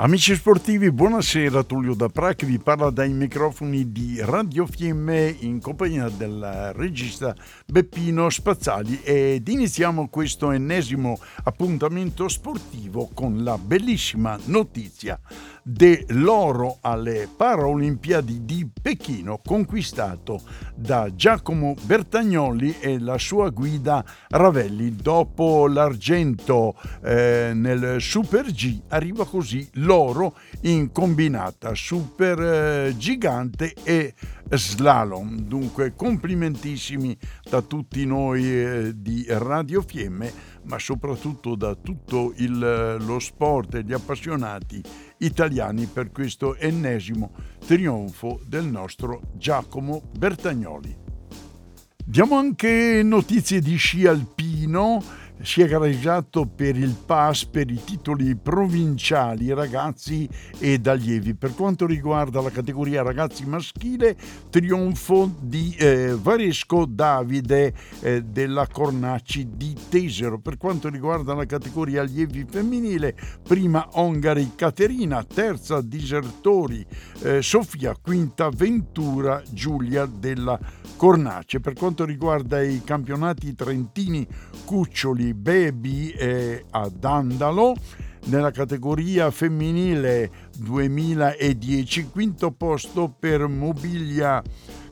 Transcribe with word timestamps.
Amici 0.00 0.36
sportivi, 0.36 0.92
buonasera. 0.92 1.64
Tullio 1.64 1.92
da 1.92 2.08
Pra 2.08 2.32
che 2.32 2.46
vi 2.46 2.60
parla 2.60 2.88
dai 2.90 3.12
microfoni 3.12 3.90
di 3.90 4.20
Radio 4.20 4.64
Fiemme 4.64 5.34
in 5.40 5.60
compagnia 5.60 6.08
del 6.08 6.72
regista 6.76 7.34
Beppino 7.66 8.30
Spazzali 8.30 9.02
ed 9.02 9.48
iniziamo 9.48 10.08
questo 10.08 10.52
ennesimo 10.52 11.18
appuntamento 11.42 12.28
sportivo 12.28 13.10
con 13.12 13.42
la 13.42 13.58
bellissima 13.58 14.38
notizia 14.44 15.18
dell'oro 15.68 16.78
alle 16.80 17.28
Paralimpiadi 17.34 18.46
di 18.46 18.66
Pechino 18.80 19.38
conquistato 19.44 20.40
da 20.74 21.14
Giacomo 21.14 21.74
Bertagnoli 21.82 22.78
e 22.80 22.98
la 22.98 23.18
sua 23.18 23.50
guida 23.50 24.02
Ravelli. 24.28 24.96
Dopo 24.96 25.66
l'argento 25.66 26.74
eh, 27.02 27.52
nel 27.54 28.00
Super 28.00 28.50
G 28.50 28.80
arriva 28.88 29.26
così 29.26 29.68
l'oro 29.74 30.36
in 30.62 30.90
combinata 30.90 31.74
super 31.74 32.40
eh, 32.40 32.94
gigante 32.96 33.74
e 33.82 34.14
slalom. 34.50 35.40
Dunque 35.40 35.92
complimentissimi 35.94 37.14
da 37.48 37.60
tutti 37.60 38.06
noi 38.06 38.44
eh, 38.44 38.92
di 38.96 39.26
Radio 39.28 39.82
Fiemme, 39.82 40.32
ma 40.64 40.78
soprattutto 40.78 41.54
da 41.54 41.74
tutto 41.74 42.32
il, 42.36 42.96
lo 43.00 43.18
sport 43.18 43.74
e 43.74 43.84
gli 43.84 43.92
appassionati 43.92 44.82
italiani 45.18 45.86
per 45.86 46.10
questo 46.10 46.54
ennesimo 46.56 47.32
trionfo 47.64 48.40
del 48.46 48.64
nostro 48.64 49.22
Giacomo 49.34 50.02
Bertagnoli. 50.16 50.96
Diamo 52.04 52.36
anche 52.36 53.02
notizie 53.04 53.60
di 53.60 53.76
sci 53.76 54.06
alpino 54.06 55.02
si 55.42 55.62
è 55.62 55.66
gareggiato 55.66 56.46
per 56.46 56.76
il 56.76 56.94
pass 57.06 57.44
per 57.44 57.70
i 57.70 57.80
titoli 57.82 58.34
provinciali 58.36 59.52
ragazzi 59.52 60.28
ed 60.58 60.86
allievi. 60.86 61.34
Per 61.34 61.54
quanto 61.54 61.86
riguarda 61.86 62.40
la 62.40 62.50
categoria 62.50 63.02
ragazzi 63.02 63.46
maschile, 63.46 64.16
trionfo 64.50 65.32
di 65.40 65.74
eh, 65.78 66.16
Varesco 66.20 66.84
Davide 66.86 67.72
eh, 68.00 68.22
della 68.22 68.66
Cornacci 68.66 69.48
di 69.54 69.74
Tesero. 69.88 70.38
Per 70.40 70.56
quanto 70.56 70.88
riguarda 70.88 71.34
la 71.34 71.46
categoria 71.46 72.02
allievi 72.02 72.44
femminile, 72.48 73.16
prima 73.46 73.88
Ongari 73.92 74.52
Caterina, 74.54 75.22
terza 75.24 75.80
Disertori 75.80 76.84
eh, 77.22 77.42
Sofia, 77.42 77.96
quinta 78.00 78.48
Ventura 78.50 79.42
Giulia 79.50 80.06
della 80.06 80.58
Cornace. 80.96 81.60
Per 81.60 81.74
quanto 81.74 82.04
riguarda 82.04 82.60
i 82.60 82.82
campionati 82.84 83.54
trentini 83.54 84.26
Cuccioli 84.64 85.27
Baby 85.34 86.10
e 86.10 86.64
ad 86.70 87.04
Andalo. 87.04 87.74
Nella 88.24 88.50
categoria 88.50 89.30
femminile 89.30 90.30
2010, 90.58 92.08
quinto 92.10 92.50
posto 92.50 93.14
per 93.16 93.46
Mobilia 93.46 94.42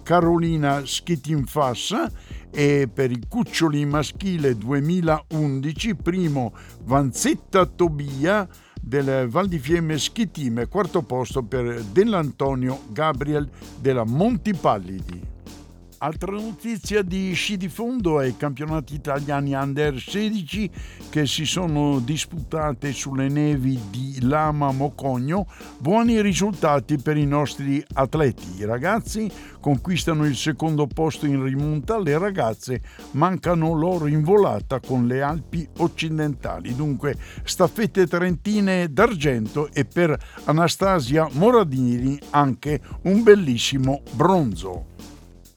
Carolina 0.02 0.82
Schittinfassa 0.86 2.10
e 2.50 2.88
per 2.90 3.10
i 3.10 3.20
cuccioli 3.28 3.84
maschile 3.84 4.56
2011, 4.56 5.96
primo 5.96 6.54
Vanzetta 6.84 7.66
Tobia 7.66 8.48
del 8.80 9.28
Val 9.28 9.48
di 9.48 9.58
Fiemme 9.58 9.98
Schittime, 9.98 10.68
quarto 10.68 11.02
posto 11.02 11.42
per 11.42 11.82
Dell'Antonio 11.82 12.82
Gabriel 12.92 13.50
della 13.80 14.04
Montipallidi. 14.04 15.34
Altra 15.98 16.30
notizia 16.32 17.00
di 17.00 17.32
sci 17.32 17.56
di 17.56 17.70
fondo 17.70 18.18
ai 18.18 18.36
campionati 18.36 18.94
italiani 18.94 19.54
under 19.54 19.98
16 19.98 20.70
che 21.08 21.26
si 21.26 21.46
sono 21.46 22.00
disputate 22.00 22.92
sulle 22.92 23.28
nevi 23.28 23.80
di 23.88 24.18
Lama 24.20 24.72
Mocogno. 24.72 25.46
Buoni 25.78 26.20
risultati 26.20 26.98
per 26.98 27.16
i 27.16 27.24
nostri 27.24 27.82
atleti. 27.94 28.58
I 28.58 28.66
ragazzi 28.66 29.30
conquistano 29.58 30.26
il 30.26 30.36
secondo 30.36 30.86
posto 30.86 31.24
in 31.24 31.42
rimonta, 31.42 31.98
le 31.98 32.18
ragazze 32.18 32.82
mancano 33.12 33.72
loro 33.72 34.06
in 34.06 34.22
volata 34.22 34.80
con 34.80 35.06
le 35.06 35.22
Alpi 35.22 35.66
occidentali. 35.78 36.74
Dunque 36.74 37.16
staffette 37.42 38.06
trentine 38.06 38.92
d'argento 38.92 39.70
e 39.72 39.86
per 39.86 40.14
Anastasia 40.44 41.26
Moradini 41.32 42.18
anche 42.30 42.82
un 43.04 43.22
bellissimo 43.22 44.02
bronzo. 44.12 44.95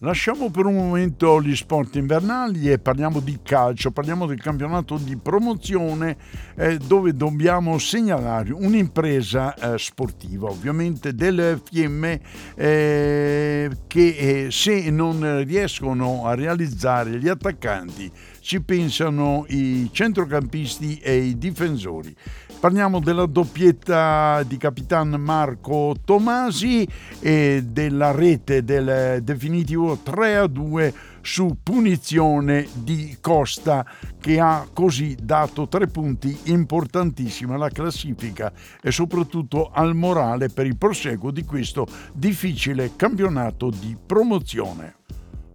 Lasciamo 0.01 0.49
per 0.49 0.65
un 0.65 0.75
momento 0.75 1.41
gli 1.41 1.53
sport 1.53 1.97
invernali 1.97 2.71
e 2.71 2.79
parliamo 2.79 3.19
di 3.19 3.39
calcio, 3.43 3.91
parliamo 3.91 4.27
del 4.27 4.39
campionato 4.39 4.95
di 4.95 5.17
promozione 5.17 6.15
eh, 6.55 6.77
dove 6.77 7.13
dobbiamo 7.13 7.77
segnalare 7.77 8.53
un'impresa 8.53 9.53
eh, 9.55 9.77
sportiva, 9.77 10.47
ovviamente 10.47 11.13
delle 11.13 11.59
fiemme 11.69 12.21
eh, 12.55 13.69
che 13.87 14.45
eh, 14.45 14.51
se 14.51 14.89
non 14.89 15.43
riescono 15.43 16.25
a 16.27 16.33
realizzare 16.33 17.19
gli 17.19 17.27
attaccanti 17.27 18.09
ci 18.49 18.61
pensano 18.61 19.45
i 19.49 19.91
centrocampisti 19.91 20.97
e 20.97 21.17
i 21.17 21.37
difensori. 21.37 22.15
Parliamo 22.59 22.99
della 22.99 23.27
doppietta 23.27 24.41
di 24.41 24.57
Capitan 24.57 25.09
Marco 25.19 25.93
Tomasi 26.03 26.87
e 27.19 27.61
della 27.63 28.09
rete 28.09 28.63
del 28.63 29.21
definitivo 29.21 29.99
3 30.01 30.37
a 30.37 30.47
2 30.47 30.93
su 31.21 31.57
punizione 31.61 32.67
di 32.73 33.17
Costa 33.21 33.85
che 34.19 34.39
ha 34.39 34.67
così 34.73 35.15
dato 35.21 35.67
tre 35.67 35.85
punti 35.85 36.35
importantissimi 36.45 37.53
alla 37.53 37.69
classifica 37.69 38.51
e 38.81 38.89
soprattutto 38.89 39.69
al 39.71 39.93
morale 39.93 40.49
per 40.49 40.65
il 40.65 40.75
proseguo 40.75 41.29
di 41.29 41.43
questo 41.43 41.85
difficile 42.13 42.95
campionato 42.95 43.69
di 43.69 43.95
promozione. 44.03 44.95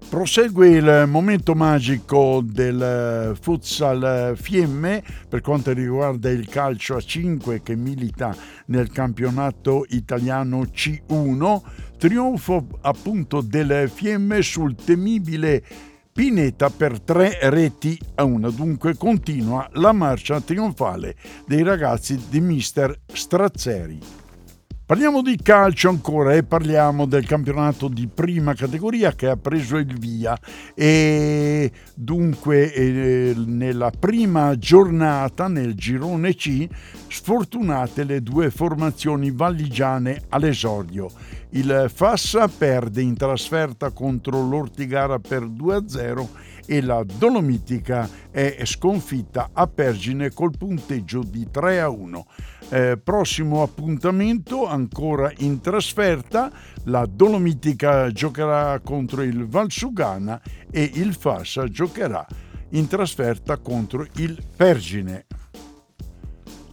Prosegue 0.09 0.69
il 0.69 1.04
momento 1.09 1.54
magico 1.54 2.41
del 2.44 3.37
futsal 3.41 4.34
Fiemme 4.37 5.03
per 5.28 5.41
quanto 5.41 5.72
riguarda 5.72 6.31
il 6.31 6.48
calcio 6.48 6.94
a 6.97 7.00
5 7.00 7.62
che 7.62 7.75
milita 7.75 8.34
nel 8.66 8.91
campionato 8.91 9.84
italiano 9.88 10.62
C1. 10.62 11.60
Trionfo 11.98 12.66
appunto 12.82 13.41
del 13.41 13.91
Fiemme 13.92 14.42
sul 14.42 14.76
temibile 14.76 15.65
Pineta 16.12 16.71
per 16.71 17.00
tre 17.00 17.36
reti 17.50 17.98
a 18.15 18.22
una. 18.22 18.48
Dunque 18.50 18.97
continua 18.97 19.69
la 19.72 19.91
marcia 19.91 20.41
trionfale 20.41 21.16
dei 21.44 21.65
ragazzi 21.65 22.28
di 22.28 22.41
mister 22.41 23.00
Strazzeri. 23.12 24.24
Parliamo 24.87 25.22
di 25.22 25.39
calcio 25.43 25.89
ancora 25.89 26.34
e 26.34 26.43
parliamo 26.43 27.06
del 27.06 27.25
campionato 27.25 27.89
di 27.89 28.06
prima 28.06 28.53
categoria 28.53 29.15
che 29.15 29.28
ha 29.28 29.37
preso 29.39 29.78
il 29.78 29.99
via 29.99 30.39
e 30.75 31.72
dunque 31.95 32.71
eh, 32.71 33.33
nella 33.34 33.91
prima 33.99 34.59
giornata 34.59 35.49
nel 35.49 35.75
girone 35.75 36.34
C 36.34 36.69
sfortunate 37.09 38.05
le 38.05 38.21
due 38.21 38.50
formazioni 38.50 39.31
valligiane 39.31 40.25
all'esordio. 40.28 41.11
Il 41.51 41.91
Fassa 41.91 42.47
perde 42.49 43.01
in 43.01 43.16
trasferta 43.16 43.91
contro 43.91 44.47
l'Ortigara 44.47 45.19
per 45.19 45.45
2-0 45.45 46.28
e 46.66 46.83
la 46.83 47.03
Dolomitica 47.05 48.09
è 48.31 48.63
sconfitta 48.65 49.51
a 49.53 49.66
Pergine 49.66 50.33
col 50.33 50.53
punteggio 50.57 51.22
di 51.22 51.48
3 51.51 51.81
a 51.81 51.89
1. 51.89 52.27
Eh, 52.71 52.99
prossimo 53.03 53.63
appuntamento 53.63 54.66
ancora 54.66 55.31
in 55.39 55.61
trasferta, 55.61 56.51
la 56.84 57.07
Dolomitica 57.07 58.11
giocherà 58.11 58.81
contro 58.81 59.22
il 59.22 59.47
Valsugana 59.47 60.41
e 60.71 60.91
il 60.95 61.15
Fassa 61.15 61.69
giocherà 61.69 62.27
in 62.71 62.89
trasferta 62.89 63.59
contro 63.59 64.07
il 64.16 64.43
Pergine. 64.57 65.27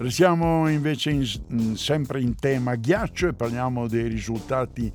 Restiamo 0.02 0.68
invece 0.68 1.12
in, 1.12 1.76
sempre 1.76 2.22
in 2.22 2.34
tema 2.34 2.74
ghiaccio 2.74 3.28
e 3.28 3.34
parliamo 3.34 3.88
dei 3.88 4.08
risultati 4.08 4.92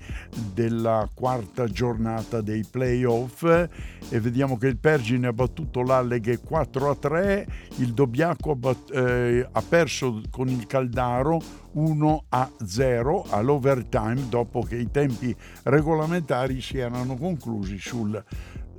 della 0.52 1.08
quarta 1.14 1.68
giornata 1.68 2.40
dei 2.40 2.66
playoff. 2.68 3.44
E 3.44 4.20
vediamo 4.20 4.58
che 4.58 4.66
il 4.66 4.78
Pergine 4.78 5.28
ha 5.28 5.32
battuto 5.32 5.82
l'Alleghe 5.82 6.40
4 6.40 6.90
a 6.90 6.96
3, 6.96 7.46
il 7.76 7.92
Dobbiaco 7.92 8.50
ha, 8.50 8.54
bat, 8.56 8.90
eh, 8.92 9.48
ha 9.48 9.62
perso 9.62 10.22
con 10.28 10.48
il 10.48 10.66
Caldaro 10.66 11.40
1 11.74 12.24
a 12.30 12.50
0 12.64 13.26
all'overtime 13.30 14.28
dopo 14.28 14.62
che 14.62 14.76
i 14.76 14.90
tempi 14.90 15.34
regolamentari 15.64 16.60
si 16.60 16.78
erano 16.78 17.16
conclusi 17.16 17.78
sul 17.78 18.20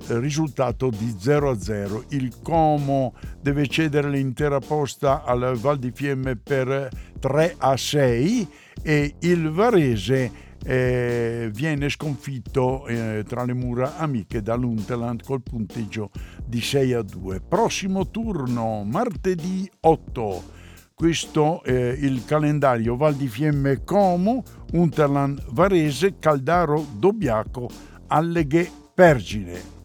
risultato 0.06 0.90
di 0.90 1.14
0 1.18 1.50
a 1.50 1.58
0. 1.58 2.04
Il 2.10 2.34
Como 2.42 3.14
deve 3.40 3.66
cedere 3.66 4.08
l'intera 4.10 4.58
posta 4.58 5.24
al 5.24 5.56
Val 5.56 5.78
di 5.78 5.90
Fiemme 5.94 6.36
per 6.36 6.88
3 7.18 7.54
a 7.58 7.76
6 7.76 8.48
e 8.82 9.14
il 9.20 9.50
Varese 9.50 10.46
eh, 10.64 11.50
viene 11.52 11.88
sconfitto 11.88 12.86
eh, 12.86 13.24
tra 13.26 13.44
le 13.44 13.54
mura 13.54 13.96
amiche 13.96 14.42
dall'Unterland 14.42 15.22
col 15.22 15.42
punteggio 15.42 16.10
di 16.44 16.60
6 16.60 16.92
a 16.94 17.02
2. 17.02 17.40
Prossimo 17.40 18.10
turno, 18.10 18.84
martedì 18.84 19.70
8. 19.80 20.56
Questo 20.94 21.62
è 21.62 21.72
il 21.72 22.24
calendario 22.24 22.96
Val 22.96 23.14
di 23.14 23.28
Fiemme 23.28 23.84
Como, 23.84 24.42
Unterland 24.72 25.44
Varese, 25.50 26.18
Caldaro 26.18 26.84
Dobbiaco, 26.98 27.68
Alleghe 28.08 28.68
Pergine. 28.94 29.77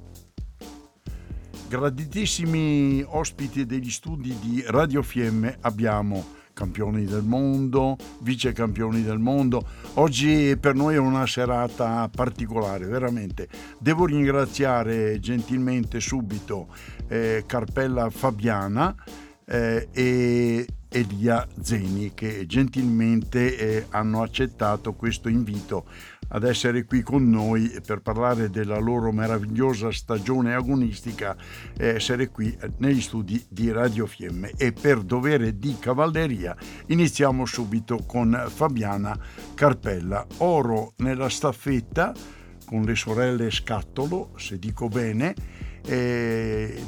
Graditissimi 1.73 3.03
ospiti 3.03 3.65
degli 3.65 3.89
studi 3.89 4.37
di 4.39 4.63
Radio 4.67 5.01
Fiemme 5.01 5.57
abbiamo 5.61 6.23
campioni 6.53 7.03
del 7.05 7.23
mondo, 7.23 7.97
vice 8.19 8.51
campioni 8.51 9.01
del 9.01 9.17
mondo. 9.17 9.67
Oggi 9.95 10.55
per 10.59 10.75
noi 10.75 10.93
è 10.93 10.99
una 10.99 11.25
serata 11.25 12.07
particolare, 12.15 12.85
veramente. 12.85 13.49
Devo 13.79 14.05
ringraziare 14.05 15.19
gentilmente 15.19 15.99
subito 15.99 16.67
eh, 17.07 17.43
Carpella 17.47 18.11
Fabiana 18.11 18.95
eh, 19.43 19.87
e 19.91 20.67
Elia 20.89 21.47
Zeni 21.59 22.11
che 22.13 22.45
gentilmente 22.45 23.57
eh, 23.57 23.85
hanno 23.89 24.21
accettato 24.21 24.93
questo 24.93 25.27
invito 25.27 25.85
ad 26.33 26.43
essere 26.43 26.85
qui 26.85 27.01
con 27.01 27.29
noi 27.29 27.79
per 27.85 28.01
parlare 28.01 28.49
della 28.49 28.79
loro 28.79 29.11
meravigliosa 29.11 29.91
stagione 29.91 30.53
agonistica, 30.53 31.35
essere 31.77 32.29
qui 32.29 32.55
negli 32.77 33.01
studi 33.01 33.43
di 33.47 33.71
Radio 33.71 34.05
Fiemme. 34.05 34.51
E 34.57 34.73
per 34.73 35.01
dovere 35.01 35.57
di 35.57 35.77
cavalleria 35.79 36.55
iniziamo 36.87 37.45
subito 37.45 38.03
con 38.05 38.45
Fabiana 38.47 39.17
Carpella. 39.53 40.25
Oro 40.37 40.93
nella 40.97 41.29
staffetta 41.29 42.13
con 42.65 42.81
le 42.83 42.95
sorelle 42.95 43.51
Scattolo, 43.51 44.31
se 44.37 44.57
dico 44.57 44.87
bene, 44.87 45.35
e 45.85 46.81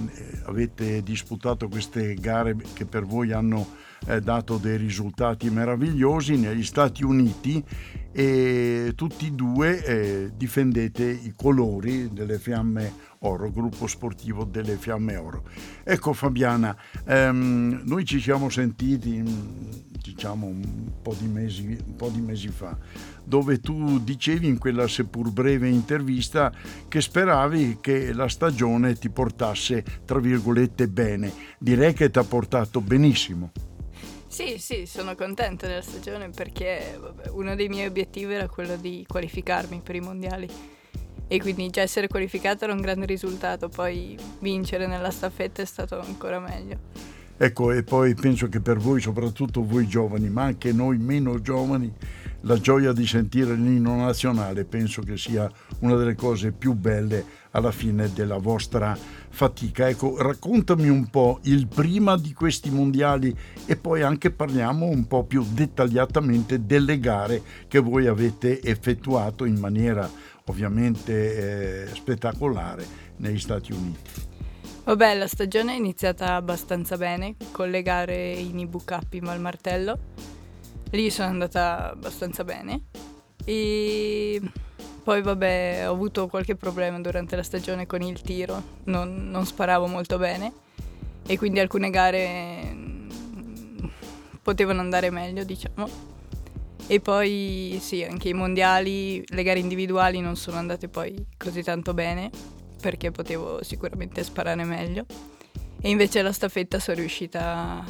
avete 0.45 1.03
disputato 1.03 1.67
queste 1.67 2.15
gare 2.15 2.55
che 2.73 2.85
per 2.85 3.03
voi 3.05 3.31
hanno 3.31 3.83
eh, 4.05 4.21
dato 4.21 4.57
dei 4.57 4.77
risultati 4.77 5.49
meravigliosi 5.49 6.37
negli 6.37 6.63
Stati 6.63 7.03
Uniti 7.03 7.63
e 8.11 8.93
tutti 8.95 9.27
e 9.27 9.31
due 9.31 9.83
eh, 9.83 10.31
difendete 10.35 11.03
i 11.03 11.33
colori 11.35 12.13
delle 12.13 12.39
Fiamme 12.39 13.13
Oro, 13.19 13.51
gruppo 13.51 13.87
sportivo 13.87 14.45
delle 14.45 14.77
Fiamme 14.77 15.17
Oro. 15.17 15.43
Ecco 15.83 16.13
Fabiana, 16.13 16.75
ehm, 17.05 17.81
noi 17.83 18.05
ci 18.05 18.21
siamo 18.21 18.49
sentiti 18.49 19.21
mm, 19.21 19.69
diciamo 20.01 20.45
un 20.45 20.91
po, 21.01 21.15
mesi, 21.23 21.77
un 21.85 21.95
po' 21.95 22.09
di 22.09 22.21
mesi 22.21 22.49
fa, 22.49 22.77
dove 23.23 23.59
tu 23.59 23.99
dicevi 24.01 24.47
in 24.47 24.59
quella 24.59 24.87
seppur 24.87 25.31
breve 25.31 25.67
intervista 25.67 26.53
che 26.87 27.01
speravi 27.01 27.79
che 27.81 28.13
la 28.13 28.29
stagione 28.29 28.95
ti 28.95 29.09
portasse, 29.09 29.83
tra 30.05 30.19
virgolette, 30.19 30.87
bene. 30.87 31.33
Direi 31.57 31.93
che 31.93 32.09
ti 32.09 32.19
ha 32.19 32.23
portato 32.23 32.79
benissimo. 32.79 33.51
Sì, 34.35 34.57
sì, 34.57 34.85
sono 34.85 35.15
contenta 35.15 35.65
della 35.65 35.81
stagione 35.81 36.29
perché 36.29 36.97
vabbè, 36.99 37.29
uno 37.29 37.55
dei 37.55 37.69
miei 37.69 37.87
obiettivi 37.87 38.33
era 38.33 38.49
quello 38.49 38.75
di 38.75 39.05
qualificarmi 39.07 39.79
per 39.81 39.95
i 39.95 40.01
mondiali 40.01 40.49
e 41.25 41.39
quindi 41.39 41.69
già 41.69 41.79
essere 41.79 42.09
qualificata 42.09 42.65
era 42.65 42.73
un 42.73 42.81
grande 42.81 43.05
risultato, 43.05 43.69
poi 43.69 44.17
vincere 44.39 44.87
nella 44.87 45.09
staffetta 45.09 45.61
è 45.61 45.65
stato 45.65 46.01
ancora 46.01 46.41
meglio. 46.41 46.79
Ecco, 47.37 47.71
e 47.71 47.83
poi 47.83 48.13
penso 48.13 48.49
che 48.49 48.59
per 48.59 48.77
voi, 48.77 48.99
soprattutto 48.99 49.63
voi 49.63 49.87
giovani, 49.87 50.27
ma 50.29 50.43
anche 50.43 50.73
noi 50.73 50.97
meno 50.97 51.39
giovani, 51.39 51.93
la 52.45 52.59
gioia 52.59 52.91
di 52.93 53.05
sentire 53.07 53.55
l'inno 53.55 53.95
nazionale 53.95 54.65
penso 54.65 55.01
che 55.01 55.17
sia 55.17 55.49
una 55.79 55.95
delle 55.95 56.15
cose 56.15 56.51
più 56.51 56.73
belle 56.73 57.43
alla 57.51 57.71
fine 57.71 58.11
della 58.13 58.37
vostra 58.37 58.97
fatica. 59.29 59.89
Ecco, 59.89 60.21
raccontami 60.21 60.87
un 60.87 61.07
po' 61.07 61.39
il 61.43 61.67
prima 61.67 62.17
di 62.17 62.33
questi 62.33 62.69
mondiali 62.69 63.35
e 63.65 63.75
poi 63.75 64.01
anche 64.01 64.31
parliamo 64.31 64.85
un 64.85 65.07
po' 65.07 65.23
più 65.23 65.43
dettagliatamente 65.43 66.65
delle 66.65 66.99
gare 66.99 67.41
che 67.67 67.79
voi 67.79 68.07
avete 68.07 68.61
effettuato 68.61 69.45
in 69.45 69.59
maniera 69.59 70.09
ovviamente 70.45 71.87
eh, 71.87 71.95
spettacolare 71.95 72.85
negli 73.17 73.39
Stati 73.39 73.71
Uniti. 73.71 74.33
Vabbè, 74.83 75.15
la 75.15 75.27
stagione 75.27 75.73
è 75.73 75.77
iniziata 75.77 76.35
abbastanza 76.35 76.95
bene 76.95 77.35
con 77.51 77.71
le 77.71 77.81
gare 77.81 78.33
in 78.33 78.59
IBUK 78.59 78.99
in 79.13 79.23
Valmartello 79.23 79.99
lì 80.95 81.09
sono 81.11 81.27
andata 81.27 81.91
abbastanza 81.91 82.43
bene 82.43 82.85
e 83.43 84.41
poi 85.03 85.21
vabbè 85.21 85.83
ho 85.87 85.91
avuto 85.91 86.27
qualche 86.27 86.55
problema 86.55 86.99
durante 86.99 87.35
la 87.35 87.43
stagione 87.43 87.85
con 87.85 88.01
il 88.01 88.21
tiro, 88.21 88.79
non, 88.85 89.29
non 89.29 89.45
sparavo 89.45 89.85
molto 89.85 90.17
bene 90.17 90.51
e 91.27 91.37
quindi 91.37 91.59
alcune 91.59 91.91
gare 91.91 92.71
mm, 92.73 93.09
potevano 94.41 94.81
andare 94.81 95.11
meglio 95.11 95.43
diciamo. 95.43 96.13
E 96.87 96.99
poi 96.99 97.77
sì, 97.81 98.03
anche 98.03 98.29
i 98.29 98.33
mondiali, 98.33 99.23
le 99.27 99.43
gare 99.43 99.59
individuali 99.59 100.19
non 100.21 100.35
sono 100.35 100.57
andate 100.57 100.87
poi 100.87 101.25
così 101.37 101.63
tanto 101.63 101.93
bene 101.93 102.29
perché 102.79 103.11
potevo 103.11 103.63
sicuramente 103.63 104.23
sparare 104.23 104.63
meglio. 104.63 105.05
E 105.81 105.89
invece 105.89 106.21
la 106.21 106.31
staffetta 106.31 106.79
sono 106.79 106.97
riuscita 106.97 107.83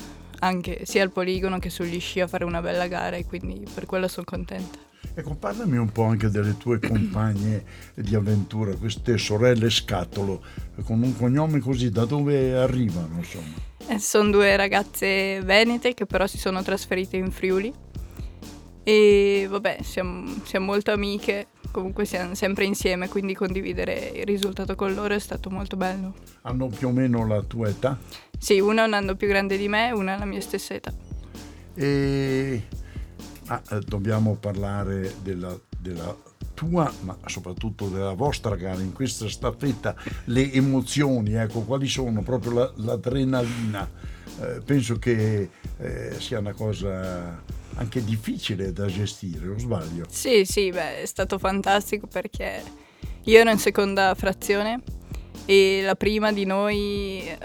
anche 0.45 0.85
sia 0.85 1.03
al 1.03 1.11
poligono 1.11 1.59
che 1.59 1.69
sugli 1.69 1.99
sci 1.99 2.21
a 2.21 2.27
fare 2.27 2.45
una 2.45 2.61
bella 2.61 2.87
gara 2.87 3.15
e 3.15 3.25
quindi 3.25 3.65
per 3.73 3.85
quello 3.85 4.07
sono 4.07 4.25
contenta. 4.25 4.77
Ecco, 5.13 5.35
parlami 5.35 5.77
un 5.77 5.91
po' 5.91 6.03
anche 6.03 6.29
delle 6.29 6.57
tue 6.57 6.79
compagne 6.79 7.63
di 7.95 8.15
avventura, 8.15 8.75
queste 8.75 9.17
sorelle 9.17 9.69
Scatolo, 9.69 10.43
con 10.83 11.01
un 11.01 11.15
cognome 11.15 11.59
così, 11.59 11.89
da 11.89 12.05
dove 12.05 12.57
arrivano 12.57 13.17
insomma? 13.17 13.53
Eh, 13.87 13.99
sono 13.99 14.29
due 14.31 14.55
ragazze 14.55 15.41
venete 15.41 15.93
che 15.93 16.05
però 16.05 16.27
si 16.27 16.37
sono 16.37 16.63
trasferite 16.63 17.17
in 17.17 17.31
Friuli 17.31 17.71
e 18.83 19.47
vabbè, 19.49 19.79
siamo, 19.83 20.41
siamo 20.43 20.65
molto 20.65 20.91
amiche, 20.91 21.47
comunque 21.75 22.05
siamo 22.05 22.35
sempre 22.35 22.63
insieme, 22.63 23.09
quindi 23.09 23.35
condividere 23.35 24.13
il 24.15 24.23
risultato 24.23 24.75
con 24.75 24.93
loro 24.93 25.13
è 25.13 25.19
stato 25.19 25.49
molto 25.49 25.75
bello. 25.75 26.13
Hanno 26.43 26.67
più 26.67 26.87
o 26.87 26.91
meno 26.91 27.27
la 27.27 27.41
tua 27.41 27.67
età? 27.67 27.97
Sì, 28.39 28.61
una 28.61 28.83
è 28.83 28.87
un 28.87 28.93
anno 28.93 29.15
più 29.15 29.27
grande 29.27 29.57
di 29.57 29.67
me, 29.67 29.91
una 29.91 30.15
è 30.15 30.17
la 30.17 30.23
mia 30.23 30.39
stessa 30.39 30.73
età. 30.73 30.93
E 31.73 32.63
ah, 33.47 33.61
eh, 33.71 33.79
dobbiamo 33.85 34.35
parlare 34.35 35.15
della, 35.21 35.53
della 35.77 36.15
tua, 36.53 36.89
ma 37.01 37.17
soprattutto 37.25 37.89
della 37.89 38.13
vostra 38.13 38.55
gara 38.55 38.79
in 38.79 38.93
questa 38.93 39.27
staffetta, 39.27 39.97
le 40.25 40.53
emozioni, 40.53 41.33
ecco, 41.33 41.59
quali 41.63 41.89
sono 41.89 42.21
proprio 42.21 42.53
la, 42.53 42.71
l'adrenalina? 42.77 43.91
Eh, 44.39 44.61
penso 44.63 44.97
che 44.97 45.49
eh, 45.77 46.15
sia 46.19 46.39
una 46.39 46.53
cosa 46.53 47.43
anche 47.75 48.03
difficile 48.03 48.71
da 48.71 48.85
gestire, 48.87 49.47
o 49.47 49.57
sbaglio? 49.57 50.05
Sì, 50.09 50.45
sì, 50.45 50.71
beh, 50.71 51.01
è 51.01 51.05
stato 51.05 51.37
fantastico 51.37 52.07
perché 52.07 52.61
io 53.23 53.39
ero 53.39 53.49
in 53.49 53.57
seconda 53.57 54.13
frazione 54.15 54.81
e 55.45 55.81
la 55.83 55.95
prima 55.95 56.31
di 56.31 56.45
noi 56.45 57.21
eh, 57.27 57.37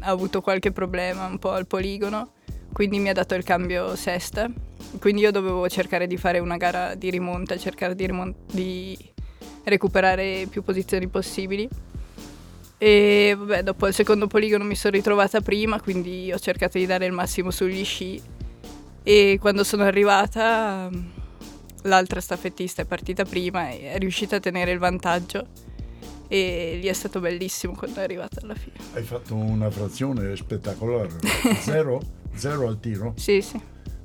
ha 0.00 0.10
avuto 0.10 0.40
qualche 0.40 0.72
problema 0.72 1.26
un 1.26 1.38
po' 1.38 1.50
al 1.50 1.66
poligono, 1.66 2.32
quindi 2.72 2.98
mi 2.98 3.08
ha 3.08 3.12
dato 3.12 3.34
il 3.34 3.44
cambio 3.44 3.96
sesta. 3.96 4.50
Quindi 4.98 5.22
io 5.22 5.30
dovevo 5.30 5.68
cercare 5.68 6.06
di 6.06 6.16
fare 6.16 6.38
una 6.38 6.56
gara 6.56 6.94
di 6.94 7.08
rimonta, 7.10 7.56
cercare 7.56 7.94
di, 7.94 8.06
rimont- 8.06 8.52
di 8.52 8.96
recuperare 9.64 10.46
più 10.50 10.62
posizioni 10.62 11.08
possibili. 11.08 11.68
E 12.76 13.34
vabbè, 13.38 13.62
dopo 13.62 13.86
il 13.86 13.94
secondo 13.94 14.26
poligono 14.26 14.64
mi 14.64 14.74
sono 14.74 14.96
ritrovata 14.96 15.40
prima, 15.40 15.80
quindi 15.80 16.32
ho 16.32 16.38
cercato 16.38 16.78
di 16.78 16.86
dare 16.86 17.06
il 17.06 17.12
massimo 17.12 17.50
sugli 17.50 17.84
sci 17.84 18.20
e 19.02 19.38
quando 19.40 19.64
sono 19.64 19.84
arrivata 19.84 20.90
l'altra 21.82 22.20
staffettista 22.20 22.82
è 22.82 22.84
partita 22.84 23.24
prima 23.24 23.70
e 23.70 23.92
è 23.92 23.98
riuscita 23.98 24.36
a 24.36 24.40
tenere 24.40 24.70
il 24.70 24.78
vantaggio 24.78 25.46
e 26.28 26.78
lì 26.80 26.86
è 26.86 26.92
stato 26.92 27.20
bellissimo 27.20 27.74
quando 27.74 28.00
è 28.00 28.04
arrivata 28.04 28.40
alla 28.42 28.54
fine. 28.54 28.76
Hai 28.94 29.02
fatto 29.02 29.34
una 29.34 29.70
frazione 29.70 30.34
spettacolare, 30.36 31.10
zero? 31.60 32.00
zero 32.34 32.66
al 32.66 32.80
tiro? 32.80 33.12
Sì, 33.16 33.42
sì. 33.42 33.60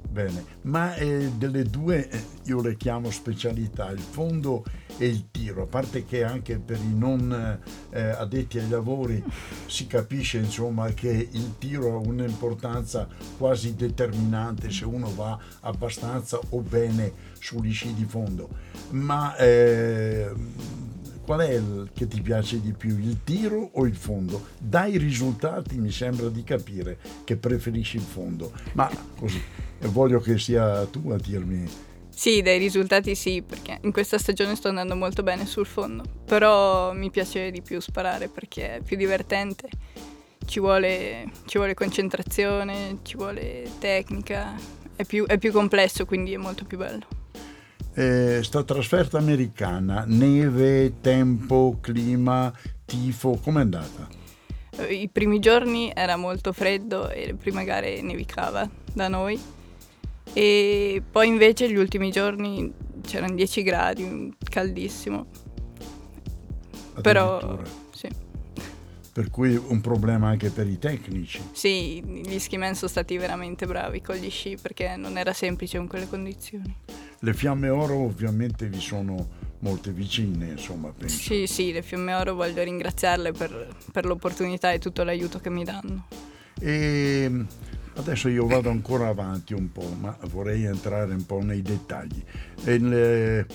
Bene, 0.09 0.43
ma 0.63 0.95
eh, 0.95 1.31
delle 1.35 1.63
due 1.63 2.09
eh, 2.09 2.23
io 2.45 2.61
le 2.61 2.75
chiamo 2.75 3.11
specialità, 3.11 3.89
il 3.91 3.99
fondo 3.99 4.63
e 4.97 5.05
il 5.05 5.29
tiro, 5.31 5.63
a 5.63 5.65
parte 5.65 6.05
che 6.05 6.23
anche 6.23 6.57
per 6.57 6.77
i 6.77 6.93
non 6.93 7.59
eh, 7.89 8.01
addetti 8.01 8.59
ai 8.59 8.69
lavori 8.69 9.23
si 9.65 9.87
capisce 9.87 10.37
insomma 10.37 10.89
che 10.89 11.29
il 11.31 11.57
tiro 11.57 11.93
ha 11.93 11.97
un'importanza 11.97 13.07
quasi 13.37 13.75
determinante 13.75 14.71
se 14.71 14.85
uno 14.85 15.13
va 15.13 15.37
abbastanza 15.61 16.39
o 16.49 16.61
bene 16.61 17.11
sugli 17.39 17.71
sci 17.71 17.93
di 17.93 18.05
fondo, 18.05 18.49
ma 18.89 19.35
eh, 19.37 20.33
qual 21.27 21.41
è 21.41 21.55
il 21.55 21.89
che 21.93 22.07
ti 22.07 22.21
piace 22.21 22.61
di 22.61 22.71
più, 22.71 22.97
il 22.97 23.17
tiro 23.25 23.69
o 23.73 23.85
il 23.85 23.95
fondo? 23.95 24.47
Dai 24.57 24.97
risultati 24.97 25.77
mi 25.77 25.91
sembra 25.91 26.29
di 26.29 26.41
capire 26.43 26.97
che 27.25 27.35
preferisci 27.35 27.97
il 27.97 28.03
fondo, 28.03 28.53
ma 28.73 28.89
così, 29.19 29.41
voglio 29.89 30.21
che 30.21 30.39
sia 30.39 30.85
tu 30.85 31.09
a 31.09 31.17
dirmi. 31.17 31.67
Sì, 32.17 32.41
dai 32.41 32.57
risultati 32.57 33.13
sì, 33.13 33.43
perché 33.43 33.77
in 33.83 33.91
questa 33.91 34.17
stagione 34.17 34.55
sto 34.55 34.69
andando 34.69 34.95
molto 34.95 35.21
bene 35.21 35.45
sul 35.45 35.67
fondo, 35.67 36.03
però 36.25 36.91
mi 36.91 37.11
piace 37.11 37.51
di 37.51 37.61
più 37.61 37.79
sparare 37.79 38.27
perché 38.27 38.77
è 38.77 38.81
più 38.81 38.97
divertente, 38.97 39.69
ci 40.43 40.59
vuole, 40.59 41.29
ci 41.45 41.59
vuole 41.59 41.75
concentrazione, 41.75 42.97
ci 43.03 43.17
vuole 43.17 43.69
tecnica, 43.77 44.55
è 44.95 45.05
più, 45.05 45.27
è 45.27 45.37
più 45.37 45.51
complesso, 45.51 46.07
quindi 46.07 46.33
è 46.33 46.37
molto 46.37 46.65
più 46.65 46.79
bello. 46.79 47.05
Eh, 47.93 48.39
sta 48.41 48.63
trasferta 48.63 49.19
americana, 49.19 50.03
neve, 50.07 50.99
tempo, 51.01 51.77
clima, 51.79 52.51
tifo, 52.83 53.39
com'è 53.43 53.61
andata? 53.61 54.07
I 54.89 55.07
primi 55.13 55.37
giorni 55.37 55.91
era 55.93 56.15
molto 56.15 56.51
freddo 56.51 57.11
e 57.11 57.27
le 57.27 57.35
prime 57.35 57.63
gare 57.63 58.01
nevicava 58.01 58.67
da 58.91 59.07
noi 59.07 59.39
e 60.37 61.01
poi 61.09 61.29
invece 61.29 61.67
gli 61.67 61.77
ultimi 61.77 62.11
giorni 62.11 62.71
c'erano 63.01 63.33
10 63.33 63.63
gradi, 63.63 64.35
caldissimo. 64.47 65.25
Però 67.01 67.59
sì. 67.89 68.07
Per 69.13 69.31
cui 69.31 69.55
un 69.55 69.81
problema 69.81 70.27
anche 70.27 70.51
per 70.51 70.67
i 70.67 70.77
tecnici. 70.77 71.41
Sì, 71.53 72.03
gli 72.03 72.37
skimen 72.37 72.75
sono 72.75 72.87
stati 72.87 73.17
veramente 73.17 73.65
bravi 73.65 73.99
con 73.99 74.13
gli 74.13 74.29
sci 74.29 74.59
perché 74.61 74.95
non 74.95 75.17
era 75.17 75.33
semplice 75.33 75.79
con 75.79 75.87
quelle 75.87 76.07
condizioni. 76.07 76.71
Le 77.17 77.33
fiamme 77.33 77.69
oro 77.69 77.95
ovviamente 77.95 78.67
vi 78.67 78.79
sono 78.79 79.27
molte 79.61 79.89
vicine, 79.89 80.49
insomma, 80.49 80.93
penso. 80.95 81.17
Sì, 81.17 81.47
sì, 81.47 81.71
le 81.71 81.81
fiamme 81.81 82.13
oro 82.13 82.35
voglio 82.35 82.61
ringraziarle 82.61 83.31
per, 83.31 83.75
per 83.91 84.05
l'opportunità 84.05 84.71
e 84.71 84.77
tutto 84.77 85.01
l'aiuto 85.01 85.39
che 85.39 85.49
mi 85.49 85.63
danno. 85.63 86.05
E 86.59 87.45
adesso 87.97 88.29
io 88.29 88.47
vado 88.47 88.69
ancora 88.69 89.07
avanti 89.07 89.53
un 89.53 89.71
po', 89.71 89.87
ma 89.99 90.17
vorrei 90.29 90.63
entrare 90.63 91.13
un 91.13 91.25
po' 91.25 91.41
nei 91.41 91.61
dettagli. 91.61 92.23
Le, 92.63 93.45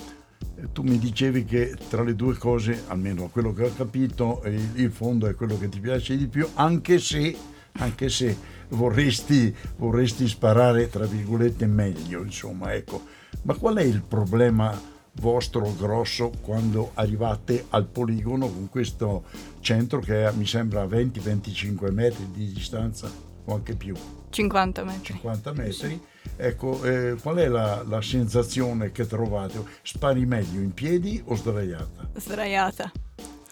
tu 0.71 0.83
mi 0.83 0.97
dicevi 0.97 1.43
che 1.43 1.75
tra 1.89 2.03
le 2.03 2.15
due 2.15 2.35
cose, 2.35 2.83
almeno 2.87 3.27
quello 3.27 3.53
che 3.53 3.63
ho 3.63 3.73
capito, 3.75 4.41
il, 4.45 4.69
il 4.75 4.91
fondo 4.91 5.27
è 5.27 5.35
quello 5.35 5.57
che 5.57 5.67
ti 5.67 5.79
piace 5.79 6.15
di 6.15 6.27
più, 6.27 6.47
anche 6.53 6.99
se, 6.99 7.35
anche 7.73 8.09
se 8.09 8.37
vorresti, 8.69 9.53
vorresti 9.77 10.27
sparare, 10.27 10.89
tra 10.89 11.05
virgolette, 11.05 11.65
meglio, 11.65 12.23
insomma, 12.23 12.73
ecco 12.73 13.21
ma 13.43 13.55
qual 13.55 13.75
è 13.75 13.83
il 13.83 14.01
problema 14.01 14.79
vostro 15.17 15.73
grosso 15.75 16.31
quando 16.41 16.91
arrivate 16.95 17.65
al 17.69 17.85
poligono 17.85 18.47
con 18.47 18.69
questo 18.69 19.23
centro 19.59 19.99
che 19.99 20.29
mi 20.35 20.45
sembra 20.45 20.81
a 20.81 20.85
20-25 20.85 21.91
metri 21.91 22.29
di 22.31 22.51
distanza 22.51 23.32
o 23.45 23.53
anche 23.53 23.75
più? 23.75 23.95
50 24.29 24.83
metri. 24.83 25.03
50 25.05 25.53
metri. 25.53 26.01
Ecco, 26.35 26.83
eh, 26.83 27.15
qual 27.21 27.37
è 27.37 27.47
la, 27.47 27.83
la, 27.87 28.01
sensazione 28.01 28.91
che 28.91 29.05
trovate? 29.05 29.63
Spari 29.83 30.25
meglio 30.25 30.59
in 30.59 30.73
piedi 30.73 31.21
o 31.25 31.35
sdraiata? 31.35 32.09
Sdraiata. 32.15 32.91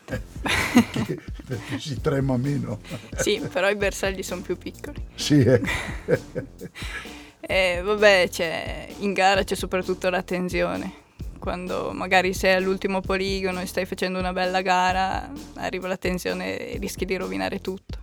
perché, 0.04 1.20
perché 1.46 1.80
si 1.80 2.02
trema 2.02 2.38
meno. 2.38 2.80
sì, 3.18 3.40
però 3.52 3.70
i 3.70 3.76
bersagli 3.76 4.24
sono 4.24 4.42
più 4.42 4.58
piccoli. 4.58 5.04
Sì, 5.16 5.40
eh. 5.40 5.62
E 7.44 7.82
vabbè, 7.84 8.30
c'è, 8.30 8.88
in 9.00 9.14
gara 9.14 9.44
c'è 9.44 9.56
soprattutto 9.56 10.10
la 10.10 10.22
tensione. 10.22 11.00
Quando 11.40 11.92
magari 11.92 12.34
sei 12.34 12.54
all'ultimo 12.54 13.02
poligono 13.02 13.60
e 13.60 13.66
stai 13.66 13.86
facendo 13.86 14.20
una 14.20 14.32
bella 14.32 14.62
gara, 14.62 15.30
arriva 15.56 15.88
la 15.88 15.98
tensione 15.98 16.58
e 16.58 16.78
rischi 16.78 17.04
di 17.04 17.18
rovinare 17.18 17.60
tutto. 17.60 18.01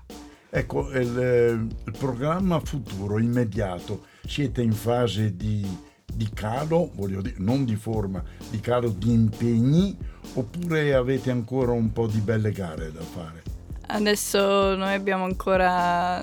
Ecco, 0.51 0.91
il, 0.93 1.69
il 1.85 1.95
programma 1.99 2.59
futuro, 2.61 3.19
immediato, 3.19 4.07
siete 4.27 4.63
in 4.63 4.73
fase 4.73 5.37
di, 5.37 5.67
di 6.11 6.31
calo, 6.33 6.91
voglio 6.95 7.21
dire, 7.21 7.37
non 7.39 7.67
di 7.67 7.77
forma, 7.77 8.23
di 8.49 8.59
calo 8.61 8.89
di 8.89 9.13
impegni, 9.13 9.95
oppure 10.35 10.95
avete 10.95 11.31
ancora 11.31 11.73
un 11.73 11.93
po' 11.93 12.07
di 12.07 12.21
belle 12.21 12.51
gare 12.53 12.91
da 12.91 13.03
fare? 13.03 13.43
Adesso 13.89 14.75
noi 14.75 14.95
abbiamo 14.95 15.25
ancora 15.25 16.23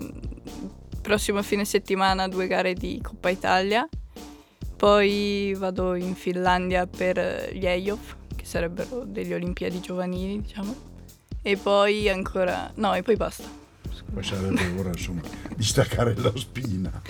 prossimo 1.02 1.44
fine 1.44 1.66
settimana 1.66 2.28
due 2.28 2.48
gare 2.48 2.74
di 2.74 3.00
Coppa 3.04 3.30
Italia, 3.30 3.88
poi 4.76 5.56
vado 5.56 5.94
in 5.94 6.16
Finlandia 6.16 6.88
per 6.88 7.52
gli 7.54 7.66
EIOF, 7.66 8.16
che 8.36 8.46
sarebbero 8.46 9.04
degli 9.06 9.34
Olimpiadi 9.34 9.80
giovanili, 9.80 10.42
diciamo, 10.42 10.76
e 11.44 11.58
poi 11.58 12.10
ancora... 12.10 12.72
no, 12.76 12.96
e 12.96 13.04
poi 13.04 13.16
basta. 13.16 13.65
Poi 14.14 14.24
sarebbe 14.24 14.74
ora 14.78 14.90
insomma 14.90 15.22
di 15.56 15.64
staccare 15.64 16.16
la 16.16 16.32
spina 16.36 17.02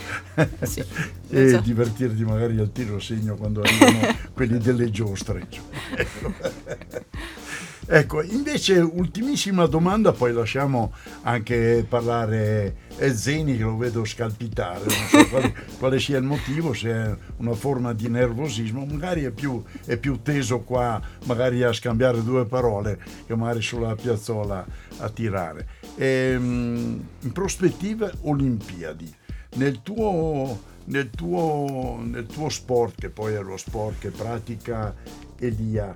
sì, 0.62 0.80
e 1.30 1.42
esatto. 1.42 1.64
divertirti 1.64 2.24
magari 2.24 2.58
al 2.58 2.72
tiro 2.72 3.00
segno 3.00 3.36
quando 3.36 3.62
arrivano 3.62 4.16
quelli 4.34 4.58
delle 4.58 4.90
giostre. 4.90 5.48
Ecco, 7.88 8.24
invece 8.24 8.80
ultimissima 8.80 9.68
domanda, 9.68 10.12
poi 10.12 10.34
lasciamo 10.34 10.92
anche 11.22 11.86
parlare 11.88 12.78
Zeni 13.14 13.58
che 13.58 13.64
lo 13.64 13.78
vedo 13.78 14.04
scalpitare, 14.04 14.86
non 14.86 15.08
so 15.08 15.30
quale, 15.30 15.56
quale, 15.78 16.00
sia 16.00 16.18
il 16.18 16.24
motivo, 16.24 16.74
se 16.74 16.90
è 16.90 17.16
una 17.38 17.54
forma 17.54 17.94
di 17.94 18.10
nervosismo, 18.10 18.86
magari 18.86 19.25
è 19.25 19.30
più, 19.30 19.64
è 19.86 19.98
più 19.98 20.20
teso 20.24 20.62
qua, 20.62 21.00
magari 21.25 21.62
a 21.62 21.72
scambiare 21.72 22.24
due 22.24 22.46
parole 22.46 22.98
che 23.28 23.36
magari 23.36 23.62
sulla 23.62 23.94
piazzola 23.94 24.66
a 24.98 25.10
tirare. 25.10 25.68
Ehm, 25.98 27.08
in 27.22 27.32
prospettiva 27.32 28.12
Olimpiadi, 28.22 29.14
nel 29.56 29.82
tuo, 29.82 30.60
nel, 30.86 31.10
tuo, 31.10 32.00
nel 32.02 32.25
tuo 32.25 32.50
sport, 32.50 33.00
che 33.00 33.10
poi 33.10 33.34
è 33.34 33.42
lo 33.42 33.58
sport 33.58 34.00
che 34.00 34.10
pratica 34.12 34.94
Elia, 35.40 35.96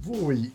voi 0.00 0.52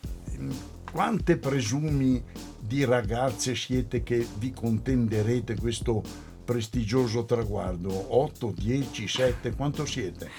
quante 0.91 1.38
presumi 1.38 2.24
di 2.60 2.86
ragazze 2.86 3.55
siete 3.55 4.03
che 4.03 4.25
vi 4.38 4.51
contenderete 4.51 5.55
questo 5.55 6.01
prestigioso 6.46 7.25
traguardo? 7.25 8.15
8, 8.15 8.53
10, 8.55 9.08
7, 9.08 9.55
quanto 9.55 9.86
siete? 9.86 10.29